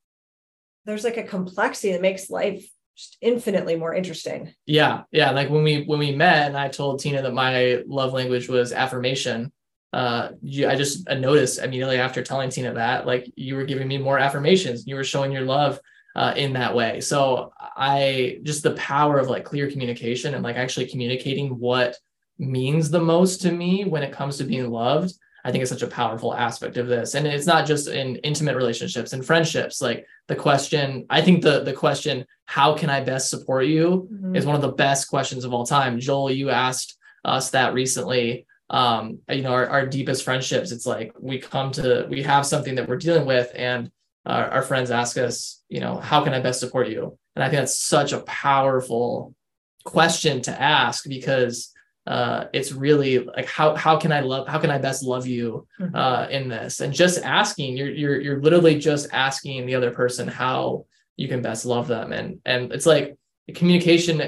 there's 0.85 1.03
like 1.03 1.17
a 1.17 1.23
complexity 1.23 1.93
that 1.93 2.01
makes 2.01 2.29
life 2.29 2.69
just 2.95 3.17
infinitely 3.21 3.75
more 3.75 3.93
interesting. 3.93 4.53
Yeah, 4.65 5.03
yeah. 5.11 5.31
Like 5.31 5.49
when 5.49 5.63
we 5.63 5.83
when 5.83 5.99
we 5.99 6.15
met, 6.15 6.47
and 6.47 6.57
I 6.57 6.69
told 6.69 6.99
Tina 6.99 7.21
that 7.21 7.33
my 7.33 7.83
love 7.87 8.13
language 8.13 8.47
was 8.47 8.71
affirmation. 8.71 9.51
Uh, 9.91 10.31
you, 10.41 10.67
I 10.67 10.75
just 10.75 11.07
noticed 11.09 11.59
immediately 11.59 11.97
after 11.97 12.21
telling 12.21 12.49
Tina 12.49 12.73
that, 12.73 13.05
like 13.05 13.31
you 13.35 13.55
were 13.55 13.65
giving 13.65 13.87
me 13.87 13.97
more 13.97 14.19
affirmations. 14.19 14.87
You 14.87 14.95
were 14.95 15.03
showing 15.03 15.31
your 15.31 15.43
love 15.43 15.79
uh, 16.15 16.33
in 16.35 16.53
that 16.53 16.75
way. 16.75 17.01
So 17.01 17.51
I 17.59 18.39
just 18.43 18.63
the 18.63 18.71
power 18.71 19.19
of 19.19 19.29
like 19.29 19.45
clear 19.45 19.69
communication 19.69 20.33
and 20.33 20.43
like 20.43 20.55
actually 20.55 20.87
communicating 20.87 21.59
what 21.59 21.97
means 22.37 22.89
the 22.89 22.99
most 22.99 23.41
to 23.41 23.51
me 23.51 23.85
when 23.85 24.03
it 24.03 24.11
comes 24.11 24.37
to 24.37 24.43
being 24.43 24.69
loved. 24.69 25.13
I 25.45 25.51
think 25.51 25.61
is 25.61 25.69
such 25.69 25.83
a 25.83 25.87
powerful 25.87 26.33
aspect 26.33 26.75
of 26.77 26.87
this, 26.87 27.13
and 27.13 27.27
it's 27.27 27.45
not 27.45 27.67
just 27.67 27.87
in 27.87 28.15
intimate 28.17 28.55
relationships 28.55 29.13
and 29.13 29.23
friendships. 29.23 29.79
Like 29.79 30.07
the 30.27 30.35
question, 30.35 31.05
I 31.07 31.21
think 31.21 31.43
the 31.43 31.61
the 31.61 31.71
question, 31.71 32.25
"How 32.45 32.75
can 32.75 32.89
I 32.89 33.01
best 33.01 33.29
support 33.29 33.67
you?" 33.67 34.09
Mm-hmm. 34.11 34.35
is 34.35 34.45
one 34.47 34.55
of 34.55 34.63
the 34.63 34.71
best 34.71 35.07
questions 35.07 35.45
of 35.45 35.53
all 35.53 35.63
time. 35.63 35.99
Joel, 35.99 36.31
you 36.31 36.49
asked 36.49 36.97
us 37.23 37.51
that 37.51 37.75
recently. 37.75 38.47
Um, 38.71 39.19
you 39.29 39.43
know, 39.43 39.53
our, 39.53 39.67
our 39.67 39.85
deepest 39.85 40.23
friendships, 40.23 40.71
it's 40.71 40.87
like 40.87 41.13
we 41.19 41.37
come 41.37 41.71
to, 41.73 42.07
we 42.09 42.23
have 42.23 42.47
something 42.47 42.73
that 42.75 42.89
we're 42.89 42.97
dealing 42.97 43.27
with, 43.27 43.51
and 43.53 43.91
our, 44.25 44.49
our 44.49 44.61
friends 44.63 44.89
ask 44.89 45.19
us, 45.19 45.61
you 45.69 45.79
know, 45.79 45.97
how 45.97 46.23
can 46.23 46.33
I 46.33 46.39
best 46.39 46.61
support 46.61 46.89
you? 46.89 47.15
And 47.35 47.43
I 47.43 47.49
think 47.49 47.59
that's 47.59 47.77
such 47.77 48.11
a 48.11 48.21
powerful 48.21 49.35
question 49.83 50.41
to 50.41 50.61
ask 50.61 51.07
because 51.07 51.71
uh, 52.07 52.45
it's 52.53 52.71
really 52.71 53.19
like 53.19 53.47
how 53.47 53.75
how 53.75 53.97
can 53.97 54.11
I 54.11 54.19
love 54.19 54.47
how 54.47 54.59
can 54.59 54.69
I 54.69 54.77
best 54.77 55.03
love 55.03 55.25
you 55.25 55.67
Mhm. 55.79 55.95
uh, 55.95 56.27
in 56.29 56.49
this? 56.49 56.81
And 56.81 56.93
just 56.93 57.23
asking 57.23 57.77
you're 57.77 57.89
you're 57.91 58.21
you're 58.21 58.41
literally 58.41 58.77
just 58.77 59.07
asking 59.11 59.65
the 59.65 59.75
other 59.75 59.91
person 59.91 60.27
how 60.27 60.85
you 61.17 61.27
can 61.27 61.41
best 61.41 61.65
love 61.65 61.87
them. 61.87 62.13
And 62.13 62.39
and 62.45 62.71
it's 62.71 62.85
like 62.85 63.17
communication 63.55 64.21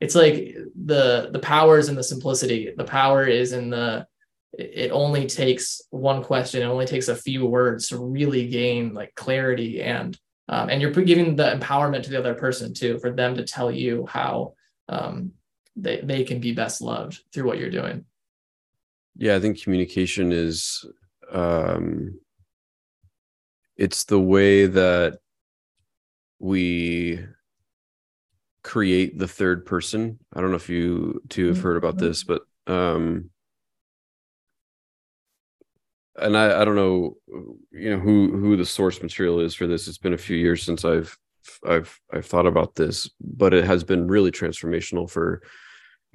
it's 0.00 0.14
like 0.14 0.54
the 0.84 1.30
the 1.32 1.38
power 1.38 1.78
is 1.78 1.88
in 1.88 1.94
the 1.96 2.02
simplicity. 2.02 2.72
The 2.76 2.84
power 2.84 3.26
is 3.26 3.52
in 3.52 3.70
the 3.70 4.06
it 4.58 4.90
only 4.90 5.26
takes 5.26 5.82
one 5.90 6.22
question. 6.22 6.62
It 6.62 6.66
only 6.66 6.86
takes 6.86 7.08
a 7.08 7.16
few 7.16 7.44
words 7.44 7.88
to 7.88 7.98
really 7.98 8.48
gain 8.48 8.94
like 8.94 9.14
clarity 9.14 9.82
and 9.82 10.18
um, 10.48 10.70
and 10.70 10.80
you're 10.80 10.92
giving 10.92 11.36
the 11.36 11.58
empowerment 11.58 12.04
to 12.04 12.10
the 12.10 12.18
other 12.18 12.34
person 12.34 12.72
too 12.72 12.98
for 12.98 13.10
them 13.10 13.34
to 13.36 13.44
tell 13.44 13.70
you 13.70 14.06
how 14.08 14.54
um, 14.88 15.32
they, 15.76 16.00
they 16.00 16.24
can 16.24 16.40
be 16.40 16.52
best 16.52 16.80
loved 16.80 17.20
through 17.32 17.46
what 17.46 17.58
you're 17.58 17.70
doing. 17.70 18.04
Yeah 19.18 19.36
i 19.36 19.40
think 19.40 19.62
communication 19.62 20.32
is 20.32 20.84
um 21.30 22.18
it's 23.76 24.04
the 24.04 24.20
way 24.20 24.66
that 24.66 25.18
we 26.38 27.24
create 28.62 29.18
the 29.18 29.28
third 29.28 29.64
person. 29.64 30.18
I 30.34 30.40
don't 30.40 30.50
know 30.50 30.56
if 30.56 30.68
you 30.68 31.22
two 31.28 31.48
have 31.48 31.60
heard 31.60 31.76
about 31.76 31.98
this 31.98 32.24
but 32.24 32.42
um 32.66 33.30
and 36.16 36.36
i 36.36 36.62
i 36.62 36.64
don't 36.64 36.74
know 36.74 37.16
you 37.70 37.90
know 37.90 37.98
who 37.98 38.36
who 38.36 38.56
the 38.56 38.66
source 38.66 39.02
material 39.02 39.40
is 39.40 39.54
for 39.54 39.66
this. 39.66 39.88
It's 39.88 39.98
been 39.98 40.14
a 40.14 40.18
few 40.18 40.36
years 40.36 40.62
since 40.62 40.84
i've 40.84 41.16
i've 41.66 42.00
i've 42.12 42.26
thought 42.26 42.46
about 42.46 42.74
this 42.74 43.08
but 43.20 43.54
it 43.54 43.64
has 43.64 43.84
been 43.84 44.08
really 44.08 44.32
transformational 44.32 45.08
for 45.08 45.42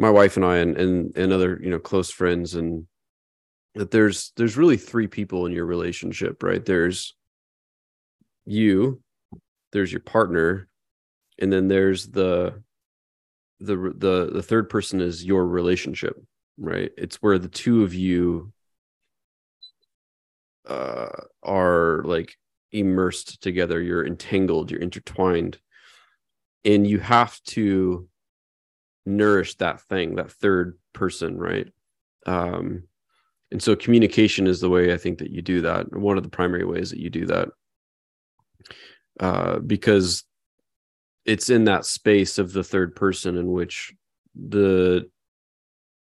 my 0.01 0.09
wife 0.09 0.35
and 0.35 0.43
I 0.43 0.57
and 0.57 0.75
and, 0.77 1.15
and 1.15 1.31
other 1.31 1.59
you 1.61 1.69
know 1.69 1.79
close 1.79 2.09
friends 2.09 2.55
and 2.55 2.87
that 3.75 3.91
there's 3.91 4.33
there's 4.35 4.57
really 4.57 4.75
three 4.75 5.07
people 5.07 5.45
in 5.45 5.53
your 5.53 5.65
relationship 5.65 6.41
right? 6.43 6.65
There's 6.65 7.15
you 8.45 9.01
there's 9.71 9.91
your 9.91 10.01
partner 10.01 10.67
and 11.39 11.53
then 11.53 11.67
there's 11.67 12.07
the 12.07 12.61
the 13.59 13.75
the 13.95 14.31
the 14.33 14.43
third 14.43 14.69
person 14.69 14.99
is 14.99 15.23
your 15.23 15.45
relationship 15.45 16.19
right? 16.57 16.91
It's 16.97 17.17
where 17.17 17.37
the 17.37 17.47
two 17.47 17.83
of 17.83 17.93
you 17.93 18.51
uh 20.67 21.09
are 21.43 22.01
like 22.05 22.35
immersed 22.71 23.41
together. 23.41 23.79
You're 23.79 24.05
entangled 24.05 24.71
you're 24.71 24.81
intertwined. 24.81 25.59
And 26.63 26.85
you 26.85 26.99
have 26.99 27.41
to 27.55 28.07
nourish 29.05 29.55
that 29.55 29.81
thing 29.81 30.15
that 30.15 30.31
third 30.31 30.77
person 30.93 31.37
right? 31.37 31.67
Um 32.25 32.83
and 33.51 33.61
so 33.61 33.75
communication 33.75 34.47
is 34.47 34.61
the 34.61 34.69
way 34.69 34.93
i 34.93 34.97
think 34.97 35.19
that 35.19 35.31
you 35.31 35.41
do 35.41 35.61
that. 35.61 35.91
One 35.91 36.17
of 36.17 36.23
the 36.23 36.29
primary 36.29 36.65
ways 36.65 36.89
that 36.91 36.99
you 36.99 37.09
do 37.09 37.25
that 37.27 37.49
uh 39.19 39.59
because 39.59 40.23
it's 41.25 41.49
in 41.49 41.65
that 41.65 41.85
space 41.85 42.37
of 42.37 42.53
the 42.53 42.63
third 42.63 42.95
person 42.95 43.37
in 43.37 43.51
which 43.51 43.93
the 44.35 45.09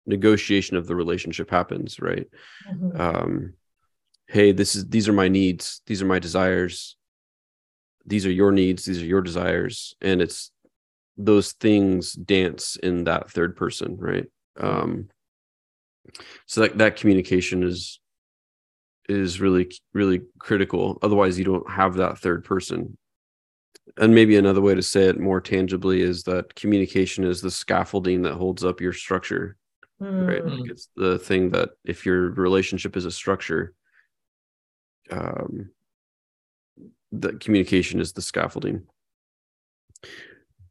negotiation 0.05 0.77
of 0.77 0.87
the 0.87 0.95
relationship 0.95 1.49
happens 1.49 1.99
right? 1.99 2.27
Mhm. 2.69 2.99
um 2.99 3.53
hey 4.27 4.51
this 4.51 4.75
is 4.75 4.85
these 4.87 5.07
are 5.07 5.13
my 5.13 5.27
needs. 5.27 5.81
These 5.85 6.01
are 6.01 6.05
my 6.05 6.19
desires. 6.19 6.95
These 8.05 8.25
are 8.25 8.31
your 8.31 8.51
needs. 8.51 8.85
These 8.85 9.01
are 9.01 9.05
your 9.05 9.21
desires. 9.21 9.95
And 10.01 10.21
it's 10.21 10.51
those 11.17 11.53
things 11.53 12.13
dance 12.13 12.75
in 12.77 13.05
that 13.05 13.29
third 13.31 13.55
person 13.55 13.97
right? 13.97 14.27
Um 14.59 15.09
so 16.45 16.61
that 16.61 16.77
that 16.77 16.95
communication 16.95 17.63
is 17.63 17.99
is 19.09 19.39
really 19.39 19.71
really 19.93 20.21
critical. 20.39 20.99
Otherwise 21.01 21.37
you 21.37 21.45
don't 21.45 21.69
have 21.69 21.95
that 21.95 22.17
third 22.19 22.43
person. 22.43 22.97
And 23.97 24.13
maybe 24.13 24.35
another 24.35 24.61
way 24.61 24.75
to 24.75 24.81
say 24.81 25.05
it 25.05 25.19
more 25.19 25.39
tangibly 25.41 26.01
is 26.01 26.23
that 26.23 26.53
communication 26.55 27.23
is 27.23 27.41
the 27.41 27.49
scaffolding 27.49 28.21
that 28.23 28.33
holds 28.35 28.63
up 28.63 28.81
your 28.81 28.93
structure 28.93 29.57
right? 29.99 30.43
Mm. 30.43 30.59
like 30.61 30.69
it's 30.69 30.89
the 30.95 31.17
thing 31.17 31.49
that 31.51 31.69
if 31.83 32.05
your 32.05 32.29
relationship 32.31 32.95
is 32.95 33.05
a 33.05 33.11
structure 33.11 33.73
um 35.09 35.71
that 37.11 37.39
communication 37.39 37.99
is 37.99 38.13
the 38.13 38.21
scaffolding 38.21 38.83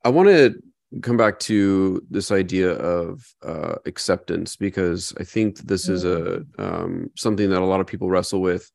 i 0.07 0.09
want 0.09 0.29
to 0.29 0.55
come 1.03 1.17
back 1.17 1.39
to 1.39 2.01
this 2.11 2.31
idea 2.31 2.71
of 2.71 3.23
uh 3.45 3.75
acceptance 3.87 4.57
because 4.57 5.13
i 5.21 5.25
think 5.25 5.59
this 5.59 5.89
is 5.89 6.05
a 6.05 6.43
um 6.59 7.11
something 7.17 7.51
that 7.51 7.63
a 7.63 7.71
lot 7.73 7.81
of 7.81 7.87
people 7.87 8.09
wrestle 8.09 8.41
with 8.41 8.71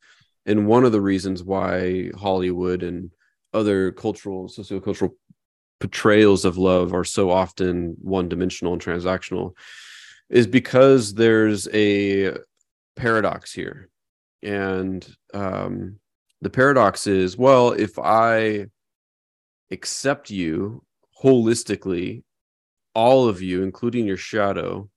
and 0.46 0.68
one 0.68 0.84
of 0.84 0.92
the 0.92 1.02
reasons 1.02 1.44
why 1.44 2.10
hollywood 2.18 2.84
and 2.84 3.12
other 3.54 3.92
cultural 3.92 4.48
sociocultural 4.48 5.12
portrayals 5.80 6.46
of 6.46 6.58
love 6.58 6.94
are 6.94 7.04
so 7.04 7.32
often 7.32 7.96
one 8.02 8.30
dimensional 8.30 8.74
and 8.74 8.82
transactional 8.82 9.54
is 10.30 10.48
because 10.48 11.14
there's 11.14 11.68
a 11.74 12.34
paradox 12.96 13.52
here. 13.52 13.90
And 14.44 15.06
um 15.34 16.00
the 16.42 16.50
paradox 16.50 17.06
is 17.06 17.38
well 17.38 17.72
if 17.72 18.00
i 18.00 18.66
accept 19.70 20.32
you 20.32 20.84
holistically 21.22 22.24
all 22.94 23.28
of 23.28 23.42
you 23.42 23.64
including 23.64 24.06
your 24.06 24.18
shadow 24.18 24.90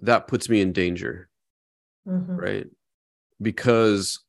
that 0.00 0.26
puts 0.28 0.48
me 0.48 0.60
in 0.60 0.72
danger 0.72 1.28
Mhm. 2.06 2.36
right 2.36 2.66
because 3.42 4.20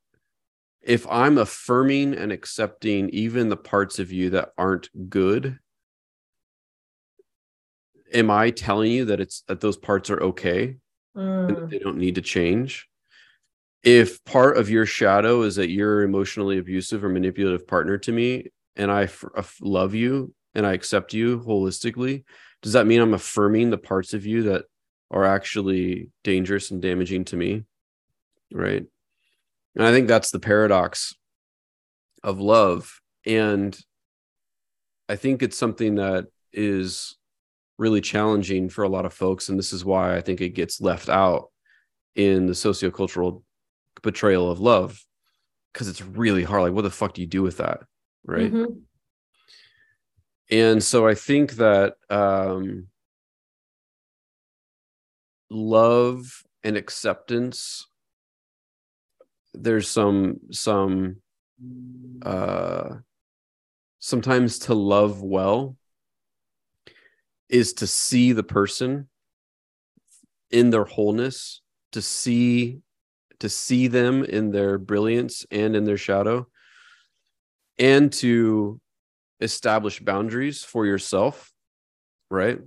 if 0.82 1.06
i'm 1.10 1.38
affirming 1.38 2.14
and 2.14 2.32
accepting 2.32 3.10
even 3.10 3.50
the 3.50 3.58
parts 3.58 4.00
of 4.00 4.12
you 4.12 4.30
that 4.32 4.52
aren't 4.58 4.90
good 5.10 5.60
am 8.14 8.30
I 8.32 8.52
telling 8.52 8.92
you 8.92 9.06
that 9.06 9.20
it's 9.20 9.42
that 9.48 9.62
those 9.62 9.78
parts 9.78 10.10
are 10.10 10.22
okay 10.22 10.78
and 11.16 11.58
that 11.58 11.64
Mm. 11.66 11.70
they 11.70 11.80
don't 11.80 11.98
need 11.98 12.16
to 12.16 12.22
change? 12.22 12.88
If 13.84 14.24
part 14.26 14.58
of 14.58 14.70
your 14.70 14.86
shadow 14.86 15.42
is 15.42 15.56
that 15.58 15.70
you're 15.70 16.04
emotionally 16.04 16.58
abusive 16.58 17.04
or 17.04 17.10
manipulative 17.10 17.68
partner 17.68 17.98
to 18.00 18.12
me, 18.12 18.52
and 18.76 18.92
I 18.92 19.04
uh, 19.04 19.38
f- 19.38 19.58
love 19.62 19.94
you 19.94 20.34
and 20.54 20.66
I 20.66 20.74
accept 20.74 21.14
you 21.14 21.40
holistically, 21.40 22.24
does 22.62 22.74
that 22.74 22.88
mean 22.88 23.02
I'm 23.02 23.14
affirming 23.14 23.70
the 23.70 23.78
parts 23.78 24.14
of 24.14 24.26
you 24.26 24.44
that 24.44 24.66
are 25.12 25.26
actually 25.26 26.10
dangerous 26.24 26.72
and 26.72 26.82
damaging 26.82 27.26
to 27.26 27.38
me? 27.38 27.64
Right. 28.52 28.86
And 29.76 29.86
I 29.86 29.92
think 29.92 30.08
that's 30.08 30.32
the 30.32 30.40
paradox 30.40 31.14
of 32.24 32.40
love. 32.40 33.02
And 33.26 33.78
I 35.10 35.16
think 35.16 35.44
it's 35.44 35.58
something 35.58 35.96
that 35.96 36.28
is 36.54 37.16
really 37.78 38.02
challenging 38.02 38.70
for 38.70 38.84
a 38.84 38.90
lot 38.90 39.06
of 39.06 39.14
folks. 39.14 39.50
And 39.50 39.60
this 39.60 39.74
is 39.74 39.84
why 39.84 40.16
I 40.16 40.22
think 40.22 40.42
it 40.42 40.50
gets 40.50 40.80
left 40.80 41.10
out 41.10 41.52
in 42.16 42.46
the 42.46 42.54
sociocultural 42.54 43.44
betrayal 44.02 44.50
of 44.50 44.60
love 44.60 45.04
because 45.74 45.90
it's 45.90 46.02
really 46.02 46.44
hard. 46.44 46.64
Like, 46.64 46.74
what 46.74 46.84
the 46.84 46.90
fuck 46.90 47.14
do 47.14 47.22
you 47.22 47.28
do 47.28 47.44
with 47.44 47.58
that? 47.58 47.82
Right. 48.26 48.52
Mhm. 48.52 48.82
And 50.50 50.84
so 50.84 51.08
I 51.08 51.16
think 51.16 51.54
that 51.54 51.96
um, 52.10 52.88
love 55.50 56.44
and 56.64 56.78
acceptance, 56.78 57.88
there's 59.54 59.88
some, 59.90 60.40
some, 60.52 61.18
uh, 62.22 62.96
sometimes 64.00 64.60
to 64.60 64.74
love 64.74 65.22
well 65.22 65.78
is 67.50 67.74
to 67.74 67.88
see 67.88 68.34
the 68.34 68.44
person 68.44 69.08
in 70.52 70.70
their 70.70 70.86
wholeness 70.86 71.62
to 71.92 72.02
see 72.02 72.80
to 73.40 73.50
see 73.50 73.88
them 73.88 74.24
in 74.24 74.52
their 74.52 74.78
brilliance 74.78 75.46
and 75.52 75.76
in 75.76 75.84
their 75.84 75.98
shadow 75.98 76.48
and 77.78 78.12
to 78.14 78.80
establish 79.42 80.00
boundaries 80.00 80.64
for 80.64 80.86
yourself 80.86 81.52
right 82.30 82.60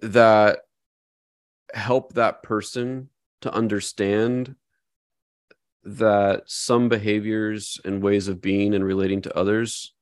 that 0.00 0.60
help 1.74 2.12
that 2.14 2.42
person 2.42 3.08
to 3.40 3.52
understand 3.52 4.54
that 5.84 6.42
some 6.46 6.88
behaviors 6.88 7.80
and 7.84 8.02
ways 8.02 8.28
of 8.28 8.40
being 8.40 8.74
and 8.74 8.84
relating 8.84 9.20
to 9.22 9.36
others 9.36 9.94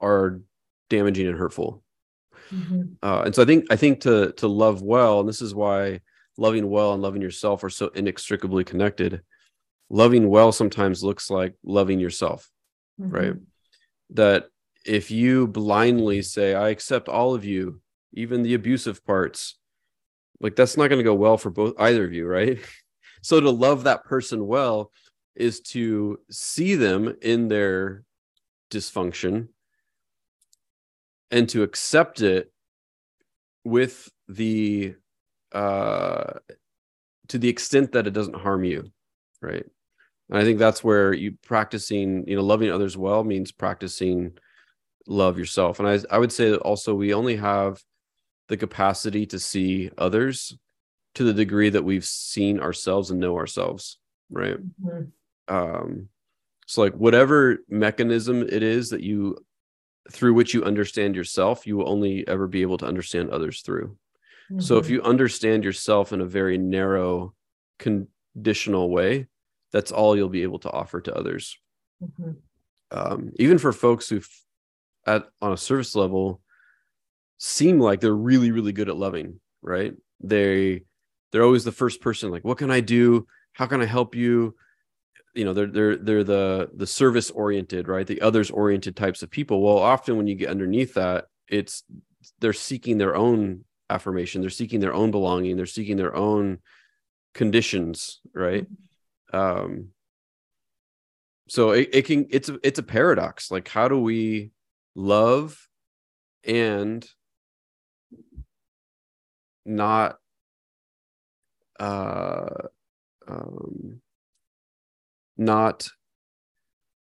are 0.00 0.40
damaging 0.88 1.26
and 1.28 1.38
hurtful 1.38 1.82
Mhm. 2.50 2.96
uh, 3.02 3.22
and 3.26 3.34
so 3.34 3.42
I 3.42 3.44
think 3.44 3.66
I 3.70 3.76
think 3.76 4.00
to 4.00 4.32
to 4.38 4.48
love 4.48 4.82
well, 4.82 5.20
and 5.20 5.28
this 5.28 5.40
is 5.40 5.54
why 5.54 6.00
loving 6.36 6.68
well 6.68 6.92
and 6.94 7.02
loving 7.02 7.22
yourself 7.22 7.62
are 7.62 7.70
so 7.70 7.88
inextricably 7.88 8.64
connected. 8.64 9.22
Loving 9.88 10.28
well 10.28 10.50
sometimes 10.50 11.04
looks 11.04 11.30
like 11.30 11.54
loving 11.62 12.00
yourself, 12.00 12.50
right? 13.08 13.34
Mhm. 13.34 13.46
That 14.10 14.48
if 14.86 15.10
you 15.10 15.46
blindly 15.48 16.22
say, 16.22 16.54
"I 16.54 16.70
accept 16.70 17.08
all 17.08 17.34
of 17.34 17.44
you, 17.44 17.80
even 18.14 18.42
the 18.42 18.54
abusive 18.54 19.04
parts," 19.04 19.58
like 20.40 20.56
that's 20.56 20.76
not 20.76 20.88
going 20.88 20.98
to 21.00 21.04
go 21.04 21.14
well 21.14 21.38
for 21.38 21.50
both 21.50 21.74
either 21.80 22.04
of 22.04 22.12
you, 22.12 22.26
right? 22.26 22.58
So 23.22 23.40
to 23.40 23.50
love 23.50 23.84
that 23.84 24.04
person 24.04 24.46
well 24.46 24.92
is 25.36 25.60
to 25.74 26.20
see 26.30 26.74
them 26.76 27.16
in 27.22 27.48
their 27.48 28.04
dysfunction 28.70 29.48
and 31.30 31.48
to 31.50 31.62
accept 31.62 32.20
it 32.20 32.52
with 33.64 34.08
the 34.28 34.94
uh 35.52 36.32
to 37.28 37.38
the 37.38 37.48
extent 37.48 37.92
that 37.92 38.06
it 38.06 38.12
doesn't 38.12 38.36
harm 38.36 38.64
you 38.64 38.90
right 39.42 39.66
and 40.30 40.38
i 40.38 40.44
think 40.44 40.58
that's 40.58 40.82
where 40.84 41.12
you 41.12 41.32
practicing 41.42 42.26
you 42.26 42.36
know 42.36 42.42
loving 42.42 42.70
others 42.70 42.96
well 42.96 43.24
means 43.24 43.52
practicing 43.52 44.32
love 45.06 45.38
yourself 45.38 45.78
and 45.80 45.88
i 45.88 45.98
i 46.14 46.18
would 46.18 46.32
say 46.32 46.50
that 46.50 46.60
also 46.60 46.94
we 46.94 47.14
only 47.14 47.36
have 47.36 47.82
the 48.48 48.56
capacity 48.56 49.26
to 49.26 49.38
see 49.38 49.90
others 49.98 50.56
to 51.14 51.24
the 51.24 51.34
degree 51.34 51.70
that 51.70 51.84
we've 51.84 52.04
seen 52.04 52.60
ourselves 52.60 53.10
and 53.10 53.20
know 53.20 53.36
ourselves 53.36 53.98
right 54.30 54.58
Mhm. 54.82 55.10
um 55.48 56.08
so 56.66 56.82
like 56.82 56.94
whatever 56.94 57.58
mechanism 57.68 58.42
it 58.42 58.62
is 58.62 58.90
that 58.90 59.02
you 59.02 59.36
through 60.10 60.34
which 60.34 60.54
you 60.54 60.64
understand 60.64 61.16
yourself 61.16 61.66
you 61.66 61.76
will 61.76 61.88
only 61.88 62.26
ever 62.28 62.46
be 62.46 62.62
able 62.62 62.78
to 62.78 62.86
understand 62.86 63.30
others 63.30 63.62
through 63.62 63.96
so 64.58 64.78
if 64.78 64.86
Mhm. 64.86 64.90
you 64.90 65.02
understand 65.02 65.64
yourself 65.64 66.12
in 66.12 66.20
a 66.20 66.26
very 66.26 66.58
narrow 66.58 67.34
conditional 67.78 68.90
way 68.90 69.26
that's 69.72 69.92
all 69.92 70.16
you'll 70.16 70.28
be 70.28 70.42
able 70.42 70.58
to 70.60 70.70
offer 70.70 71.00
to 71.00 71.14
others. 71.14 71.58
Mhm. 72.02 72.36
um, 72.92 73.32
even 73.36 73.58
for 73.58 73.72
folks 73.72 74.08
who 74.08 74.20
at 75.06 75.28
on 75.42 75.52
a 75.52 75.56
service 75.56 75.94
level 75.94 76.40
seem 77.38 77.78
like 77.78 78.00
they're 78.00 78.14
really 78.14 78.50
really 78.50 78.72
good 78.72 78.88
at 78.88 78.96
loving 78.96 79.40
right? 79.62 79.94
They 80.20 80.84
they're 81.30 81.44
always 81.44 81.64
the 81.64 81.72
first 81.72 82.00
person 82.00 82.30
like 82.30 82.44
what 82.44 82.58
can 82.58 82.70
i 82.70 82.80
do? 82.80 83.26
How 83.52 83.66
can 83.66 83.80
i 83.82 83.84
help 83.84 84.14
you? 84.14 84.56
You 85.34 85.44
know 85.44 85.52
they're 85.52 85.66
they're 85.66 85.96
they're 85.96 86.24
the 86.24 86.70
the 86.74 86.86
service 86.86 87.30
oriented 87.30 87.86
right? 87.86 88.06
The 88.06 88.22
others 88.22 88.50
oriented 88.50 88.96
types 88.96 89.22
of 89.22 89.30
people. 89.30 89.62
Well 89.62 89.78
often 89.78 90.16
when 90.16 90.26
you 90.26 90.34
get 90.34 90.48
underneath 90.50 90.94
that 90.94 91.26
it's 91.48 91.84
they're 92.40 92.52
seeking 92.52 92.98
their 92.98 93.14
own 93.14 93.64
affirmation. 93.90 94.40
They're 94.40 94.50
seeking 94.50 94.80
their 94.80 94.94
own 94.94 95.10
belonging. 95.10 95.56
They're 95.56 95.66
seeking 95.66 95.96
their 95.96 96.14
own 96.16 96.58
conditions 97.34 98.20
right 98.34 98.66
um 99.32 99.88
so 101.50 101.72
it, 101.72 101.88
it 101.92 102.06
can 102.06 102.26
it's 102.30 102.48
it's 102.62 102.78
a 102.78 102.82
paradox. 102.84 103.50
Like 103.50 103.66
how 103.66 103.88
do 103.88 103.98
we 103.98 104.52
love 104.94 105.58
and 106.44 107.04
not 109.66 110.18
uh 111.80 112.46
um 113.26 114.00
not 115.36 115.88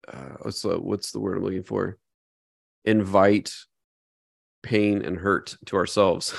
uh 0.07 0.37
what's 0.77 1.11
the 1.11 1.19
word 1.19 1.37
i'm 1.37 1.43
looking 1.43 1.63
for? 1.63 1.97
Invite 2.85 3.53
pain 4.63 5.01
and 5.01 5.17
hurt 5.17 5.57
to 5.65 5.75
ourselves 5.75 6.33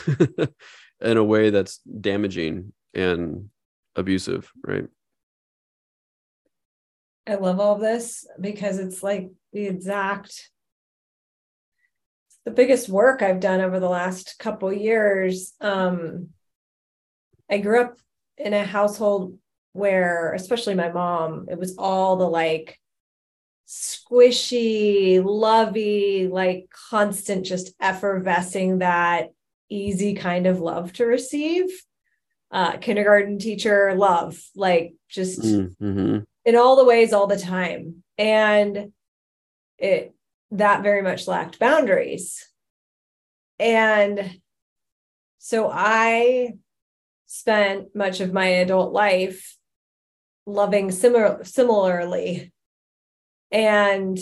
in 1.02 1.18
a 1.18 1.24
way 1.24 1.50
that's 1.50 1.78
damaging 1.78 2.72
and 2.94 3.50
abusive 3.94 4.50
right 4.66 4.88
I 7.30 7.36
love 7.36 7.60
all 7.60 7.78
this 7.78 8.26
because 8.40 8.78
it's 8.78 9.02
like 9.02 9.30
the 9.52 9.66
exact 9.66 10.50
the 12.44 12.50
biggest 12.50 12.88
work 12.88 13.22
I've 13.22 13.38
done 13.40 13.60
over 13.60 13.78
the 13.78 13.88
last 13.88 14.36
couple 14.38 14.72
years. 14.72 15.52
Um, 15.60 16.30
I 17.50 17.58
grew 17.58 17.82
up 17.82 17.98
in 18.36 18.54
a 18.54 18.64
household 18.64 19.38
where, 19.72 20.32
especially 20.34 20.74
my 20.74 20.90
mom, 20.90 21.46
it 21.50 21.58
was 21.58 21.76
all 21.78 22.16
the 22.16 22.28
like 22.28 22.80
squishy, 23.68 25.22
lovey, 25.24 26.26
like 26.26 26.66
constant, 26.90 27.46
just 27.46 27.78
effervescing 27.78 28.78
that 28.78 29.28
easy 29.68 30.14
kind 30.14 30.46
of 30.46 30.60
love 30.60 30.92
to 30.94 31.04
receive. 31.04 31.66
Uh, 32.50 32.78
kindergarten 32.78 33.38
teacher 33.38 33.94
love, 33.94 34.42
like 34.56 34.94
just 35.08 35.40
mm-hmm. 35.40 36.18
In 36.44 36.56
all 36.56 36.76
the 36.76 36.84
ways 36.84 37.12
all 37.12 37.26
the 37.26 37.38
time. 37.38 38.02
And 38.18 38.92
it 39.78 40.14
that 40.52 40.82
very 40.82 41.02
much 41.02 41.28
lacked 41.28 41.58
boundaries. 41.58 42.46
And 43.58 44.40
so 45.40 45.70
i 45.72 46.52
spent 47.26 47.96
much 47.96 48.20
of 48.20 48.32
my 48.32 48.46
adult 48.46 48.92
life 48.92 49.56
loving 50.46 50.90
similar 50.90 51.42
similarly 51.44 52.52
and 53.50 54.18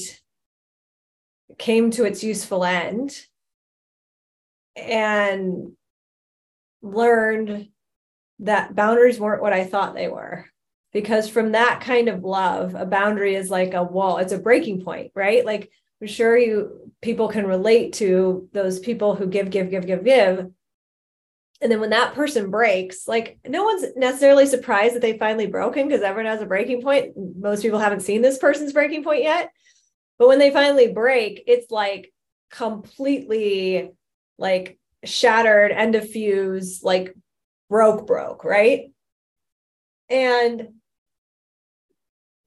came 1.58 1.90
to 1.90 2.04
its 2.04 2.22
useful 2.22 2.64
end 2.64 3.20
and 4.76 5.72
learned 6.80 7.68
that 8.38 8.76
boundaries 8.76 9.18
weren't 9.18 9.42
what 9.42 9.52
i 9.52 9.64
thought 9.64 9.94
they 9.94 10.06
were 10.06 10.46
because 10.92 11.28
from 11.28 11.52
that 11.52 11.80
kind 11.80 12.08
of 12.08 12.24
love 12.24 12.74
a 12.74 12.86
boundary 12.86 13.34
is 13.34 13.50
like 13.50 13.74
a 13.74 13.82
wall 13.82 14.18
it's 14.18 14.32
a 14.32 14.38
breaking 14.38 14.82
point 14.82 15.12
right? 15.14 15.44
Like 15.44 15.70
i'm 16.00 16.06
sure 16.06 16.36
you 16.36 16.90
people 17.02 17.28
can 17.28 17.46
relate 17.46 17.94
to 17.94 18.48
those 18.52 18.78
people 18.78 19.14
who 19.14 19.26
give 19.26 19.50
give 19.50 19.70
give 19.70 19.86
give 19.86 20.04
give. 20.04 20.50
And 21.60 21.72
then 21.72 21.80
when 21.80 21.90
that 21.90 22.14
person 22.14 22.50
breaks 22.50 23.08
like 23.08 23.38
no 23.46 23.64
one's 23.64 23.84
necessarily 23.96 24.46
surprised 24.46 24.94
that 24.94 25.02
they 25.02 25.18
finally 25.18 25.46
broken 25.46 25.86
because 25.86 26.02
everyone 26.02 26.30
has 26.30 26.42
a 26.42 26.46
breaking 26.46 26.82
point. 26.82 27.14
Most 27.16 27.62
people 27.62 27.78
haven't 27.78 28.00
seen 28.00 28.22
this 28.22 28.38
person's 28.38 28.72
breaking 28.72 29.04
point 29.04 29.22
yet. 29.22 29.50
But 30.18 30.28
when 30.28 30.38
they 30.38 30.50
finally 30.50 30.92
break 30.92 31.44
it's 31.46 31.70
like 31.70 32.12
completely 32.50 33.90
like 34.38 34.78
shattered 35.04 35.70
and 35.70 35.92
diffused 35.92 36.82
like 36.82 37.14
broke 37.68 38.06
broke 38.06 38.44
right? 38.44 38.90
And 40.08 40.68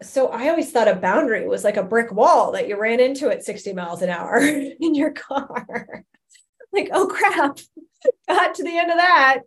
so 0.01 0.27
I 0.27 0.49
always 0.49 0.71
thought 0.71 0.87
a 0.87 0.95
boundary 0.95 1.47
was 1.47 1.63
like 1.63 1.77
a 1.77 1.83
brick 1.83 2.11
wall 2.11 2.51
that 2.53 2.67
you 2.67 2.79
ran 2.79 2.99
into 2.99 3.29
at 3.29 3.43
60 3.43 3.73
miles 3.73 4.01
an 4.01 4.09
hour 4.09 4.37
in 4.39 4.95
your 4.95 5.11
car. 5.11 6.03
like, 6.73 6.89
oh 6.93 7.07
crap, 7.07 7.59
got 8.27 8.55
to 8.55 8.63
the 8.63 8.77
end 8.77 8.91
of 8.91 8.97
that. 8.97 9.39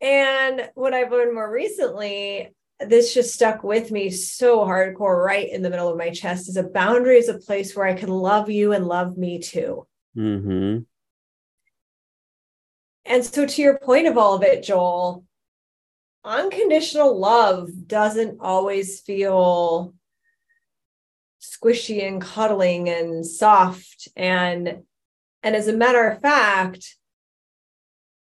And 0.00 0.70
what 0.74 0.94
I've 0.94 1.12
learned 1.12 1.34
more 1.34 1.50
recently, 1.50 2.48
this 2.80 3.12
just 3.12 3.34
stuck 3.34 3.62
with 3.62 3.90
me 3.90 4.08
so 4.08 4.60
hardcore, 4.60 5.22
right 5.22 5.48
in 5.48 5.60
the 5.60 5.68
middle 5.68 5.88
of 5.88 5.98
my 5.98 6.10
chest, 6.10 6.48
is 6.48 6.56
a 6.56 6.62
boundary 6.62 7.18
is 7.18 7.28
a 7.28 7.38
place 7.38 7.76
where 7.76 7.86
I 7.86 7.92
can 7.92 8.08
love 8.08 8.48
you 8.48 8.72
and 8.72 8.86
love 8.86 9.18
me 9.18 9.40
too. 9.40 9.86
Mm-hmm. 10.16 10.78
And 13.04 13.24
so, 13.24 13.44
to 13.44 13.62
your 13.62 13.78
point 13.78 14.06
of 14.06 14.16
all 14.16 14.34
of 14.34 14.42
it, 14.42 14.62
Joel, 14.62 15.24
unconditional 16.24 17.18
love 17.18 17.70
doesn't 17.86 18.38
always 18.40 19.00
feel 19.00 19.94
squishy 21.40 22.06
and 22.06 22.20
cuddling 22.20 22.88
and 22.88 23.24
soft. 23.24 24.08
And 24.16 24.82
and 25.42 25.56
as 25.56 25.68
a 25.68 25.76
matter 25.76 26.08
of 26.08 26.20
fact 26.20 26.96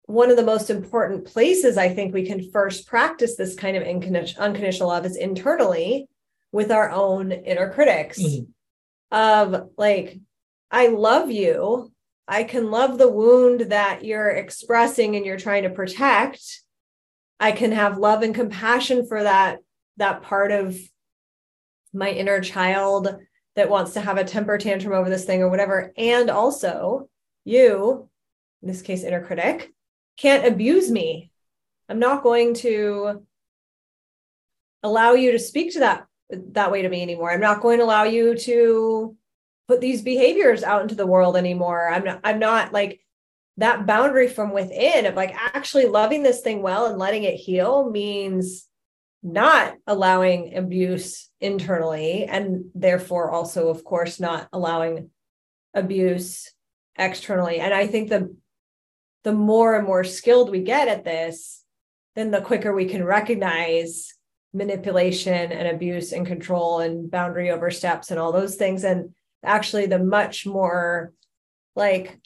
one 0.03 0.31
of 0.31 0.37
the 0.37 0.43
most 0.43 0.71
important 0.71 1.25
places 1.25 1.77
i 1.77 1.87
think 1.87 2.13
we 2.13 2.25
can 2.25 2.51
first 2.51 2.87
practice 2.87 3.35
this 3.35 3.55
kind 3.55 3.77
of 3.77 3.83
unconditional 3.83 4.89
love 4.89 5.05
is 5.05 5.15
internally 5.15 6.07
with 6.51 6.71
our 6.71 6.89
own 6.89 7.31
inner 7.31 7.71
critics 7.71 8.19
mm-hmm. 8.19 9.15
of 9.15 9.69
like 9.77 10.19
i 10.71 10.87
love 10.87 11.31
you. 11.31 11.91
I 12.31 12.43
can 12.43 12.69
love 12.69 12.99
the 12.99 13.11
wound 13.11 13.71
that 13.71 14.05
you're 14.05 14.29
expressing 14.29 15.15
and 15.15 15.25
you're 15.25 15.39
trying 15.39 15.63
to 15.63 15.71
protect 15.71 16.61
I 17.39 17.51
can 17.51 17.71
have 17.71 17.97
love 17.97 18.21
and 18.21 18.35
compassion 18.35 19.05
for 19.05 19.23
that 19.23 19.59
that 19.97 20.23
part 20.23 20.51
of 20.51 20.77
my 21.93 22.09
inner 22.09 22.39
child 22.39 23.17
that 23.55 23.69
wants 23.69 23.93
to 23.93 24.01
have 24.01 24.17
a 24.17 24.23
temper 24.23 24.57
tantrum 24.57 24.93
over 24.93 25.09
this 25.09 25.25
thing 25.25 25.41
or 25.41 25.49
whatever. 25.49 25.91
And 25.97 26.29
also 26.29 27.09
you 27.45 28.09
in 28.61 28.67
this 28.67 28.81
case 28.81 29.03
inner 29.03 29.23
critic 29.23 29.73
can't 30.17 30.45
abuse 30.45 30.91
me. 30.91 31.31
I'm 31.87 31.99
not 31.99 32.23
going 32.23 32.53
to 32.55 33.25
allow 34.83 35.13
you 35.13 35.31
to 35.31 35.39
speak 35.39 35.73
to 35.73 35.79
that 35.79 36.05
that 36.29 36.71
way 36.71 36.83
to 36.83 36.89
me 36.89 37.01
anymore. 37.01 37.31
I'm 37.31 37.41
not 37.41 37.61
going 37.61 37.79
to 37.79 37.85
allow 37.85 38.03
you 38.03 38.37
to 38.37 39.17
put 39.67 39.81
these 39.81 40.01
behaviors 40.01 40.63
out 40.63 40.81
into 40.81 40.95
the 40.95 41.07
world 41.07 41.35
anymore. 41.35 41.89
I'm 41.89 42.03
not 42.03 42.21
i'm 42.23 42.39
not 42.39 42.73
like 42.73 42.99
that 43.59 43.85
boundary 43.85 44.27
from 44.27 44.51
within 44.51 45.05
of 45.05 45.15
like 45.15 45.33
actually 45.35 45.85
loving 45.85 46.23
this 46.23 46.41
thing 46.41 46.61
well 46.61 46.85
and 46.87 46.97
letting 46.97 47.23
it 47.23 47.35
heal 47.35 47.89
means 47.89 48.67
not 49.21 49.75
allowing 49.85 50.55
abuse 50.55 51.29
internally 51.41 52.25
and 52.25 52.65
therefore 52.73 53.31
also 53.31 53.69
of 53.69 53.83
course 53.83 54.19
not 54.19 54.47
allowing 54.53 55.09
abuse 55.73 56.51
externally. 56.97 57.59
And 57.59 57.73
i 57.73 57.87
think 57.87 58.09
the 58.09 58.35
the 59.23 59.33
more 59.33 59.75
and 59.75 59.85
more 59.85 60.03
skilled 60.03 60.49
we 60.49 60.61
get 60.63 60.87
at 60.87 61.03
this 61.03 61.63
then 62.15 62.31
the 62.31 62.41
quicker 62.41 62.73
we 62.73 62.85
can 62.85 63.03
recognize 63.03 64.13
manipulation 64.53 65.51
and 65.51 65.67
abuse 65.67 66.11
and 66.11 66.25
control 66.25 66.79
and 66.79 67.09
boundary 67.09 67.51
oversteps 67.51 68.11
and 68.11 68.19
all 68.19 68.31
those 68.31 68.55
things. 68.55 68.83
And 68.83 69.13
actually 69.43 69.85
the 69.85 69.99
much 69.99 70.45
more 70.45 71.13
like 71.75 72.19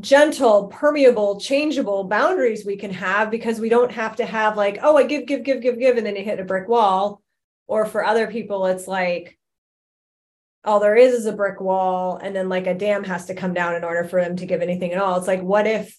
gentle, 0.00 0.66
permeable, 0.68 1.40
changeable 1.40 2.04
boundaries 2.04 2.64
we 2.64 2.76
can 2.76 2.92
have 2.92 3.30
because 3.30 3.60
we 3.60 3.68
don't 3.68 3.92
have 3.92 4.16
to 4.16 4.26
have 4.26 4.56
like, 4.56 4.78
oh, 4.82 4.96
I 4.96 5.04
give, 5.04 5.26
give, 5.26 5.44
give, 5.44 5.60
give, 5.60 5.78
give, 5.78 5.96
and 5.96 6.06
then 6.06 6.16
you 6.16 6.24
hit 6.24 6.40
a 6.40 6.44
brick 6.44 6.68
wall. 6.68 7.22
Or 7.66 7.86
for 7.86 8.04
other 8.04 8.26
people, 8.26 8.66
it's 8.66 8.88
like, 8.88 9.38
all 10.64 10.80
there 10.80 10.96
is 10.96 11.14
is 11.14 11.26
a 11.26 11.32
brick 11.32 11.60
wall, 11.60 12.16
and 12.16 12.34
then 12.36 12.48
like 12.48 12.66
a 12.66 12.74
dam 12.74 13.04
has 13.04 13.26
to 13.26 13.34
come 13.34 13.54
down 13.54 13.76
in 13.76 13.84
order 13.84 14.04
for 14.04 14.20
them 14.20 14.36
to 14.36 14.46
give 14.46 14.60
anything 14.60 14.92
at 14.92 15.00
all. 15.00 15.16
It's 15.16 15.26
like, 15.26 15.40
what 15.40 15.66
if 15.66 15.96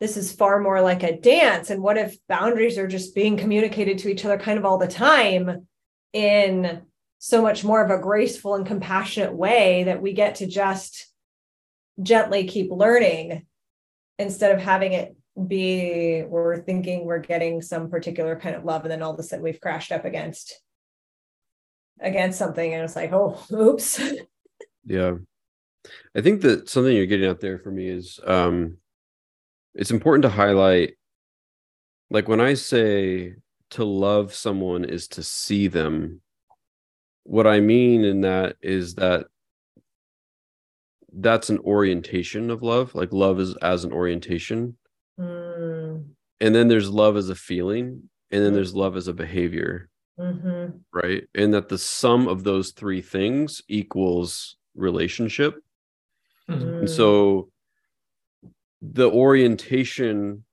this 0.00 0.16
is 0.16 0.32
far 0.32 0.58
more 0.60 0.80
like 0.82 1.02
a 1.02 1.18
dance? 1.18 1.70
And 1.70 1.82
what 1.82 1.96
if 1.96 2.16
boundaries 2.28 2.76
are 2.76 2.88
just 2.88 3.14
being 3.14 3.36
communicated 3.36 3.98
to 3.98 4.10
each 4.10 4.24
other 4.24 4.36
kind 4.36 4.58
of 4.58 4.64
all 4.64 4.78
the 4.78 4.88
time 4.88 5.66
in 6.12 6.82
so 7.18 7.40
much 7.40 7.62
more 7.62 7.84
of 7.84 7.90
a 7.90 8.02
graceful 8.02 8.56
and 8.56 8.66
compassionate 8.66 9.32
way 9.32 9.84
that 9.84 10.02
we 10.02 10.12
get 10.12 10.36
to 10.36 10.46
just 10.46 11.11
gently 12.00 12.46
keep 12.46 12.70
learning 12.70 13.46
instead 14.18 14.54
of 14.54 14.60
having 14.60 14.92
it 14.92 15.16
be 15.48 16.22
we're 16.28 16.62
thinking 16.62 17.04
we're 17.04 17.18
getting 17.18 17.62
some 17.62 17.88
particular 17.88 18.38
kind 18.38 18.54
of 18.54 18.64
love 18.64 18.82
and 18.82 18.90
then 18.90 19.02
all 19.02 19.14
of 19.14 19.18
a 19.18 19.22
sudden 19.22 19.42
we've 19.42 19.60
crashed 19.60 19.90
up 19.90 20.04
against 20.04 20.60
against 22.00 22.38
something 22.38 22.74
and 22.74 22.84
it's 22.84 22.96
like 22.96 23.12
oh 23.12 23.42
oops. 23.52 24.00
Yeah. 24.84 25.14
I 26.14 26.20
think 26.20 26.42
that 26.42 26.68
something 26.68 26.94
you're 26.94 27.06
getting 27.06 27.28
out 27.28 27.40
there 27.40 27.58
for 27.58 27.70
me 27.70 27.88
is 27.88 28.20
um 28.26 28.76
it's 29.74 29.90
important 29.90 30.22
to 30.22 30.28
highlight 30.28 30.94
like 32.10 32.28
when 32.28 32.40
i 32.40 32.54
say 32.54 33.34
to 33.70 33.84
love 33.84 34.34
someone 34.34 34.84
is 34.84 35.08
to 35.08 35.22
see 35.22 35.66
them 35.66 36.20
what 37.24 37.46
i 37.46 37.58
mean 37.60 38.04
in 38.04 38.20
that 38.20 38.56
is 38.60 38.96
that 38.96 39.26
that's 41.12 41.50
an 41.50 41.58
orientation 41.60 42.50
of 42.50 42.62
love 42.62 42.94
like 42.94 43.12
love 43.12 43.38
is 43.38 43.54
as 43.56 43.84
an 43.84 43.92
orientation 43.92 44.76
mm. 45.18 46.04
and 46.40 46.54
then 46.54 46.68
there's 46.68 46.90
love 46.90 47.16
as 47.16 47.28
a 47.28 47.34
feeling 47.34 48.08
and 48.30 48.42
then 48.42 48.52
mm. 48.52 48.54
there's 48.54 48.74
love 48.74 48.96
as 48.96 49.08
a 49.08 49.12
behavior 49.12 49.88
mm-hmm. 50.18 50.76
right 50.92 51.24
and 51.34 51.52
that 51.52 51.68
the 51.68 51.78
sum 51.78 52.28
of 52.28 52.44
those 52.44 52.70
three 52.70 53.02
things 53.02 53.60
equals 53.68 54.56
relationship 54.74 55.56
mm. 56.48 56.80
and 56.80 56.90
so 56.90 57.50
the 58.80 59.10
orientation 59.10 60.44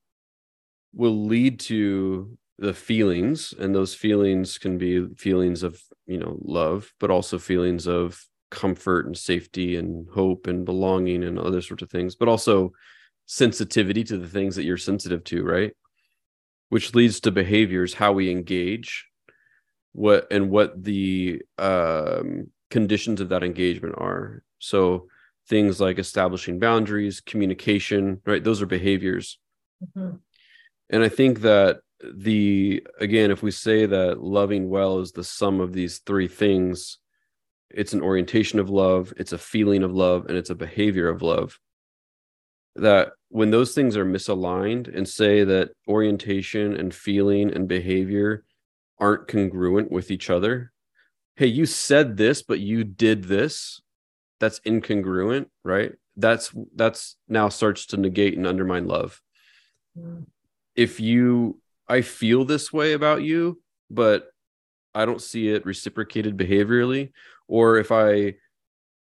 will 0.93 1.25
lead 1.25 1.59
to 1.59 2.37
the 2.57 2.73
feelings 2.73 3.53
and 3.57 3.73
those 3.73 3.95
feelings 3.95 4.57
can 4.57 4.77
be 4.77 5.07
feelings 5.15 5.63
of 5.63 5.81
you 6.05 6.17
know 6.17 6.37
love 6.41 6.93
but 6.99 7.09
also 7.09 7.39
feelings 7.39 7.87
of 7.87 8.25
comfort 8.51 9.05
and 9.05 9.17
safety 9.17 9.75
and 9.75 10.07
hope 10.09 10.47
and 10.47 10.65
belonging 10.65 11.23
and 11.23 11.39
other 11.39 11.61
sorts 11.61 11.83
of 11.83 11.89
things, 11.89 12.15
but 12.15 12.27
also 12.27 12.71
sensitivity 13.25 14.03
to 14.03 14.17
the 14.17 14.27
things 14.27 14.55
that 14.55 14.63
you're 14.63 14.77
sensitive 14.77 15.23
to, 15.25 15.43
right? 15.43 15.73
Which 16.69 16.95
leads 16.95 17.19
to 17.21 17.31
behaviors, 17.31 17.93
how 17.93 18.13
we 18.13 18.31
engage, 18.31 19.07
what 19.91 20.27
and 20.31 20.49
what 20.49 20.83
the 20.83 21.41
um, 21.57 22.51
conditions 22.69 23.21
of 23.21 23.29
that 23.29 23.43
engagement 23.43 23.95
are. 23.97 24.43
So 24.59 25.07
things 25.47 25.81
like 25.81 25.99
establishing 25.99 26.59
boundaries, 26.59 27.21
communication, 27.21 28.21
right? 28.25 28.43
Those 28.43 28.61
are 28.61 28.67
behaviors. 28.67 29.39
Mm-hmm. 29.83 30.17
And 30.91 31.03
I 31.03 31.09
think 31.09 31.41
that 31.41 31.79
the 32.01 32.85
again, 32.99 33.31
if 33.31 33.43
we 33.43 33.51
say 33.51 33.85
that 33.85 34.23
loving 34.23 34.69
well 34.69 34.99
is 34.99 35.11
the 35.11 35.23
sum 35.23 35.59
of 35.59 35.73
these 35.73 35.99
three 35.99 36.27
things, 36.27 36.97
it's 37.71 37.93
an 37.93 38.01
orientation 38.01 38.59
of 38.59 38.69
love, 38.69 39.13
it's 39.17 39.33
a 39.33 39.37
feeling 39.37 39.83
of 39.83 39.93
love, 39.93 40.25
and 40.25 40.37
it's 40.37 40.49
a 40.49 40.55
behavior 40.55 41.09
of 41.09 41.21
love. 41.21 41.59
That 42.75 43.11
when 43.29 43.51
those 43.51 43.73
things 43.73 43.95
are 43.97 44.05
misaligned 44.05 44.93
and 44.95 45.07
say 45.07 45.43
that 45.43 45.71
orientation 45.87 46.75
and 46.75 46.93
feeling 46.93 47.53
and 47.53 47.67
behavior 47.67 48.43
aren't 48.97 49.27
congruent 49.27 49.91
with 49.91 50.11
each 50.11 50.29
other, 50.29 50.71
hey, 51.35 51.47
you 51.47 51.65
said 51.65 52.17
this, 52.17 52.41
but 52.41 52.59
you 52.59 52.83
did 52.83 53.25
this, 53.25 53.81
that's 54.39 54.59
incongruent, 54.61 55.47
right? 55.63 55.93
That's 56.15 56.51
that's 56.75 57.15
now 57.27 57.49
starts 57.49 57.85
to 57.87 57.97
negate 57.97 58.35
and 58.35 58.47
undermine 58.47 58.87
love. 58.87 59.21
Mm. 59.97 60.25
If 60.75 60.99
you 60.99 61.59
I 61.87 62.01
feel 62.01 62.45
this 62.45 62.71
way 62.71 62.93
about 62.93 63.23
you, 63.23 63.61
but 63.89 64.29
I 64.99 65.05
don't 65.05 65.21
see 65.21 65.49
it 65.49 65.65
reciprocated 65.65 66.37
behaviorally, 66.37 67.11
or 67.47 67.77
if 67.77 67.91
I 67.91 68.35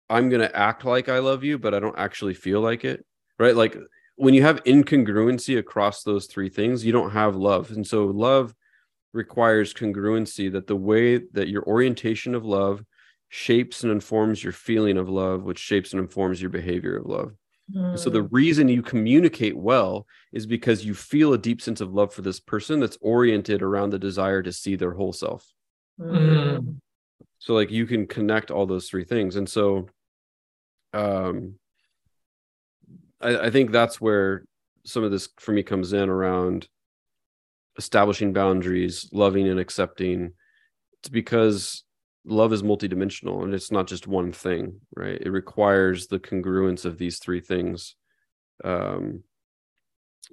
I'm 0.09 0.31
going 0.31 0.41
to 0.41 0.57
act 0.57 0.85
like 0.85 1.09
I 1.09 1.19
love 1.19 1.45
you 1.45 1.59
but 1.59 1.75
I 1.75 1.81
don't 1.81 1.99
actually 1.99 2.35
feel 2.35 2.61
like 2.61 2.85
it, 2.85 3.05
right? 3.39 3.57
Like 3.57 3.77
when 4.17 4.35
you 4.35 4.43
have 4.43 4.65
incongruency 4.65 5.59
across 5.59 6.03
those 6.03 6.27
three 6.27 6.49
things, 6.49 6.85
you 6.85 6.93
don't 6.93 7.11
have 7.11 7.37
love. 7.37 7.71
And 7.71 7.87
so 7.87 8.07
love 8.07 8.55
requires 9.13 9.75
congruency 9.75 10.51
that 10.53 10.67
the 10.67 10.77
way 10.77 11.19
that 11.33 11.49
your 11.49 11.65
orientation 11.65 12.35
of 12.35 12.45
love 12.45 12.85
shapes 13.29 13.83
and 13.83 13.93
informs 13.93 14.43
your 14.43 14.53
feeling 14.53 14.99
of 14.99 15.09
love, 15.09 15.43
which 15.43 15.59
shapes 15.59 15.93
and 15.93 16.01
informs 16.01 16.41
your 16.41 16.51
behavior 16.51 16.97
of 16.97 17.07
love. 17.07 17.33
Mm. 17.75 17.99
So 17.99 18.09
the 18.09 18.23
hmm. 18.23 18.35
reason 18.35 18.69
you 18.69 18.83
communicate 18.83 19.57
well 19.57 20.07
is 20.33 20.47
because 20.47 20.85
you 20.85 20.95
feel 20.95 21.35
a 21.35 21.39
deep 21.39 21.61
sense 21.61 21.81
of 21.81 21.93
love 21.93 22.15
for 22.15 22.23
this 22.23 22.41
person 22.41 22.81
that's 22.81 22.97
oriented 23.01 23.63
around 23.63 23.91
the 23.91 23.99
desire 23.99 24.43
to 24.43 24.53
see 24.53 24.75
their 24.75 24.93
whole 24.93 25.13
self. 25.13 25.47
Mm 26.01 26.79
so 27.39 27.55
like 27.55 27.71
you 27.71 27.87
can 27.87 28.07
connect 28.07 28.51
all 28.51 28.67
those 28.67 28.89
three 28.89 29.05
things 29.05 29.37
and 29.37 29.49
so 29.49 29.89
um 30.93 31.55
I, 33.21 33.47
I 33.47 33.51
think 33.51 33.71
that's 33.71 34.01
where 34.01 34.45
some 34.85 35.05
of 35.05 35.11
this 35.11 35.29
for 35.39 35.53
me 35.53 35.63
comes 35.63 35.93
in 35.93 36.09
around 36.09 36.69
establishing 37.77 38.33
boundaries, 38.33 39.09
loving 39.13 39.49
and 39.49 39.61
accepting. 39.61 40.33
It's 41.01 41.09
because 41.09 41.85
love 42.25 42.53
is 42.53 42.63
multidimensional 42.63 43.45
and 43.45 43.55
it's 43.55 43.71
not 43.71 43.87
just 43.87 44.07
one 44.07 44.33
thing, 44.33 44.81
right? 44.97 45.21
It 45.21 45.31
requires 45.31 46.07
the 46.07 46.19
congruence 46.19 46.85
of 46.85 46.99
these 46.99 47.19
three 47.19 47.41
things. 47.41 47.95
Um, 48.65 49.23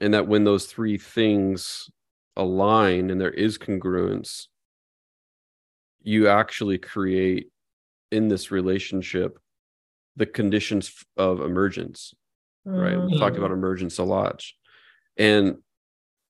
and 0.02 0.14
that 0.14 0.28
when 0.28 0.44
those 0.44 0.66
three 0.66 0.98
things 0.98 1.90
align 2.36 3.10
and 3.10 3.20
there 3.20 3.32
is 3.32 3.58
congruence, 3.58 4.48
you 6.06 6.28
actually 6.28 6.78
create 6.78 7.48
in 8.12 8.28
this 8.30 8.52
relationship 8.52 9.38
the 10.16 10.26
conditions 10.26 11.04
of 11.18 11.42
emergence 11.42 12.14
right? 12.66 13.00
We 13.00 13.18
talked 13.18 13.38
about 13.38 13.52
mm. 13.52 13.56
emergence 13.56 13.98
a 14.00 14.04
lot. 14.04 14.44
And 15.18 15.58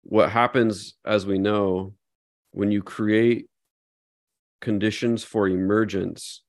what 0.04 0.30
happens 0.30 0.96
as 1.06 1.26
we 1.26 1.40
know 1.40 1.94
when 2.52 2.72
you 2.72 2.84
create 2.84 3.48
conditions 4.62 5.24
for 5.24 5.48
emergence 5.48 6.42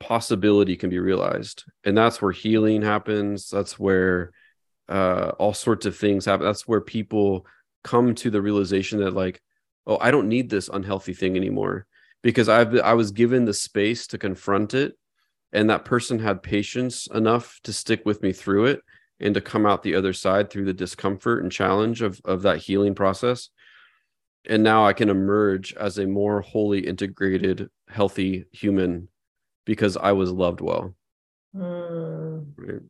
possibility 0.00 0.76
can 0.76 0.90
be 0.90 0.98
realized. 0.98 1.64
And 1.84 1.96
that's 1.96 2.20
where 2.20 2.32
healing 2.32 2.82
happens. 2.82 3.48
That's 3.48 3.78
where 3.78 4.32
uh, 4.88 5.32
all 5.38 5.54
sorts 5.54 5.86
of 5.86 5.96
things 5.96 6.24
happen. 6.24 6.44
That's 6.44 6.66
where 6.66 6.80
people 6.80 7.46
come 7.84 8.14
to 8.16 8.30
the 8.30 8.42
realization 8.42 9.00
that 9.00 9.14
like 9.14 9.40
oh 9.86 9.98
i 10.00 10.10
don't 10.10 10.28
need 10.28 10.48
this 10.50 10.68
unhealthy 10.68 11.14
thing 11.14 11.36
anymore. 11.36 11.86
Because 12.22 12.48
i've 12.48 12.78
i 12.80 12.94
was 12.94 13.10
given 13.10 13.44
the 13.44 13.54
space 13.54 14.06
to 14.08 14.18
confront 14.18 14.74
it 14.74 14.96
and 15.52 15.68
that 15.68 15.84
person 15.84 16.18
had 16.18 16.42
patience 16.42 17.06
enough 17.08 17.60
to 17.64 17.72
stick 17.72 18.02
with 18.06 18.22
me 18.22 18.32
through 18.32 18.66
it 18.66 18.80
and 19.20 19.34
to 19.34 19.40
come 19.40 19.66
out 19.66 19.82
the 19.82 19.94
other 19.94 20.12
side 20.12 20.50
through 20.50 20.64
the 20.64 20.72
discomfort 20.72 21.42
and 21.42 21.52
challenge 21.52 22.00
of, 22.00 22.20
of 22.24 22.42
that 22.42 22.58
healing 22.58 22.94
process. 22.94 23.50
And 24.48 24.62
now 24.62 24.86
i 24.86 24.92
can 24.92 25.08
emerge 25.08 25.74
as 25.74 25.98
a 25.98 26.06
more 26.06 26.40
wholly 26.40 26.86
integrated 26.86 27.68
healthy 27.88 28.46
human 28.52 29.08
because 29.64 29.96
i 29.96 30.12
was 30.12 30.30
loved 30.30 30.60
well. 30.60 30.94
Mm. 31.54 32.46
right. 32.56 32.80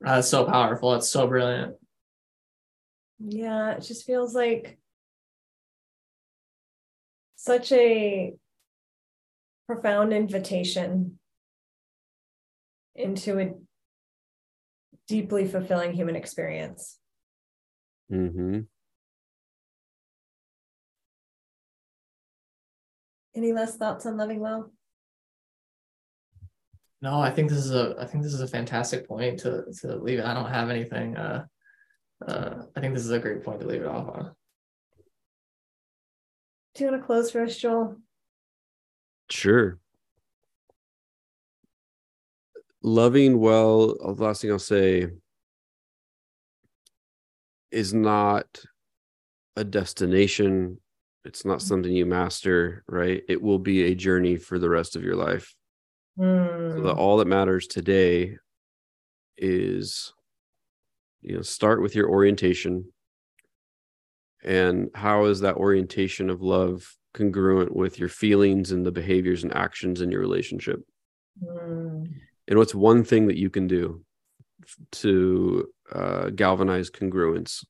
that's 0.00 0.28
so 0.28 0.44
powerful. 0.44 0.94
It's 0.94 1.08
so 1.08 1.26
brilliant 1.26 1.76
yeah 3.24 3.72
it 3.72 3.82
just 3.82 4.04
feels 4.04 4.34
like 4.34 4.78
such 7.36 7.72
a 7.72 8.34
profound 9.66 10.12
invitation 10.12 11.18
into 12.94 13.40
a 13.40 13.50
deeply 15.08 15.46
fulfilling 15.46 15.92
human 15.92 16.16
experience. 16.16 16.98
Mm-hmm. 18.12 18.60
Any 23.34 23.52
last 23.52 23.78
thoughts 23.78 24.04
on 24.06 24.16
loving 24.16 24.40
well? 24.40 24.72
No, 27.00 27.18
I 27.18 27.30
think 27.30 27.48
this 27.48 27.58
is 27.58 27.72
a 27.72 27.96
I 27.98 28.06
think 28.06 28.22
this 28.22 28.34
is 28.34 28.40
a 28.40 28.46
fantastic 28.46 29.08
point 29.08 29.40
to 29.40 29.64
to 29.80 29.96
leave 29.96 30.18
it. 30.18 30.24
I 30.24 30.34
don't 30.34 30.50
have 30.50 30.70
anything. 30.70 31.16
Uh, 31.16 31.46
uh, 32.28 32.64
I 32.76 32.80
think 32.80 32.94
this 32.94 33.04
is 33.04 33.10
a 33.10 33.18
great 33.18 33.44
point 33.44 33.60
to 33.60 33.66
leave 33.66 33.82
it 33.82 33.88
off 33.88 34.08
on. 34.08 34.30
Do 36.74 36.84
you 36.84 36.90
want 36.90 37.02
to 37.02 37.06
close 37.06 37.30
for 37.30 37.42
us, 37.42 37.56
Joel? 37.56 37.96
Sure. 39.30 39.78
Loving 42.82 43.38
well, 43.38 43.88
the 43.88 44.24
last 44.24 44.42
thing 44.42 44.50
I'll 44.50 44.58
say 44.58 45.08
is 47.70 47.94
not 47.94 48.46
a 49.56 49.64
destination. 49.64 50.78
It's 51.24 51.44
not 51.44 51.62
something 51.62 51.92
you 51.92 52.06
master, 52.06 52.84
right? 52.88 53.22
It 53.28 53.40
will 53.40 53.58
be 53.58 53.84
a 53.84 53.94
journey 53.94 54.36
for 54.36 54.58
the 54.58 54.68
rest 54.68 54.96
of 54.96 55.04
your 55.04 55.16
life. 55.16 55.54
Mm. 56.18 56.76
So 56.76 56.82
that 56.82 56.94
all 56.94 57.18
that 57.18 57.28
matters 57.28 57.66
today 57.66 58.36
is 59.38 60.12
you 61.22 61.36
know 61.36 61.42
start 61.42 61.82
with 61.82 61.94
your 61.94 62.08
orientation. 62.08 62.92
And 64.44 64.90
how 64.94 65.26
is 65.26 65.40
that 65.40 65.56
orientation 65.56 66.28
of 66.28 66.42
love 66.42 66.96
congruent 67.14 67.76
with 67.76 67.98
your 68.00 68.08
feelings 68.08 68.72
and 68.72 68.84
the 68.84 68.90
behaviors 68.90 69.44
and 69.44 69.54
actions 69.54 70.00
in 70.00 70.10
your 70.10 70.20
relationship? 70.20 70.80
Mm. 71.42 72.12
and 72.46 72.58
what's 72.58 72.74
one 72.74 73.04
thing 73.04 73.28
that 73.28 73.38
you 73.38 73.48
can 73.48 73.66
do 73.66 74.04
to 74.90 75.66
uh, 75.90 76.28
galvanize 76.30 76.90
congruence? 76.90 77.64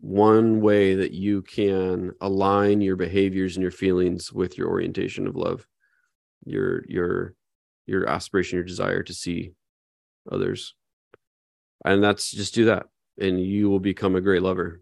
One 0.00 0.60
way 0.60 0.94
that 0.96 1.12
you 1.12 1.40
can 1.42 2.12
align 2.20 2.82
your 2.82 2.96
behaviors 2.96 3.56
and 3.56 3.62
your 3.62 3.72
feelings 3.72 4.30
with 4.30 4.58
your 4.58 4.68
orientation 4.68 5.26
of 5.26 5.36
love 5.36 5.66
your 6.48 6.84
your 6.88 7.34
your 7.86 8.08
aspiration 8.08 8.56
your 8.56 8.64
desire 8.64 9.02
to 9.02 9.14
see 9.14 9.52
others 10.30 10.74
and 11.84 12.02
that's 12.02 12.30
just 12.30 12.54
do 12.54 12.66
that 12.66 12.86
and 13.20 13.40
you 13.40 13.68
will 13.68 13.80
become 13.80 14.16
a 14.16 14.20
great 14.20 14.42
lover 14.42 14.80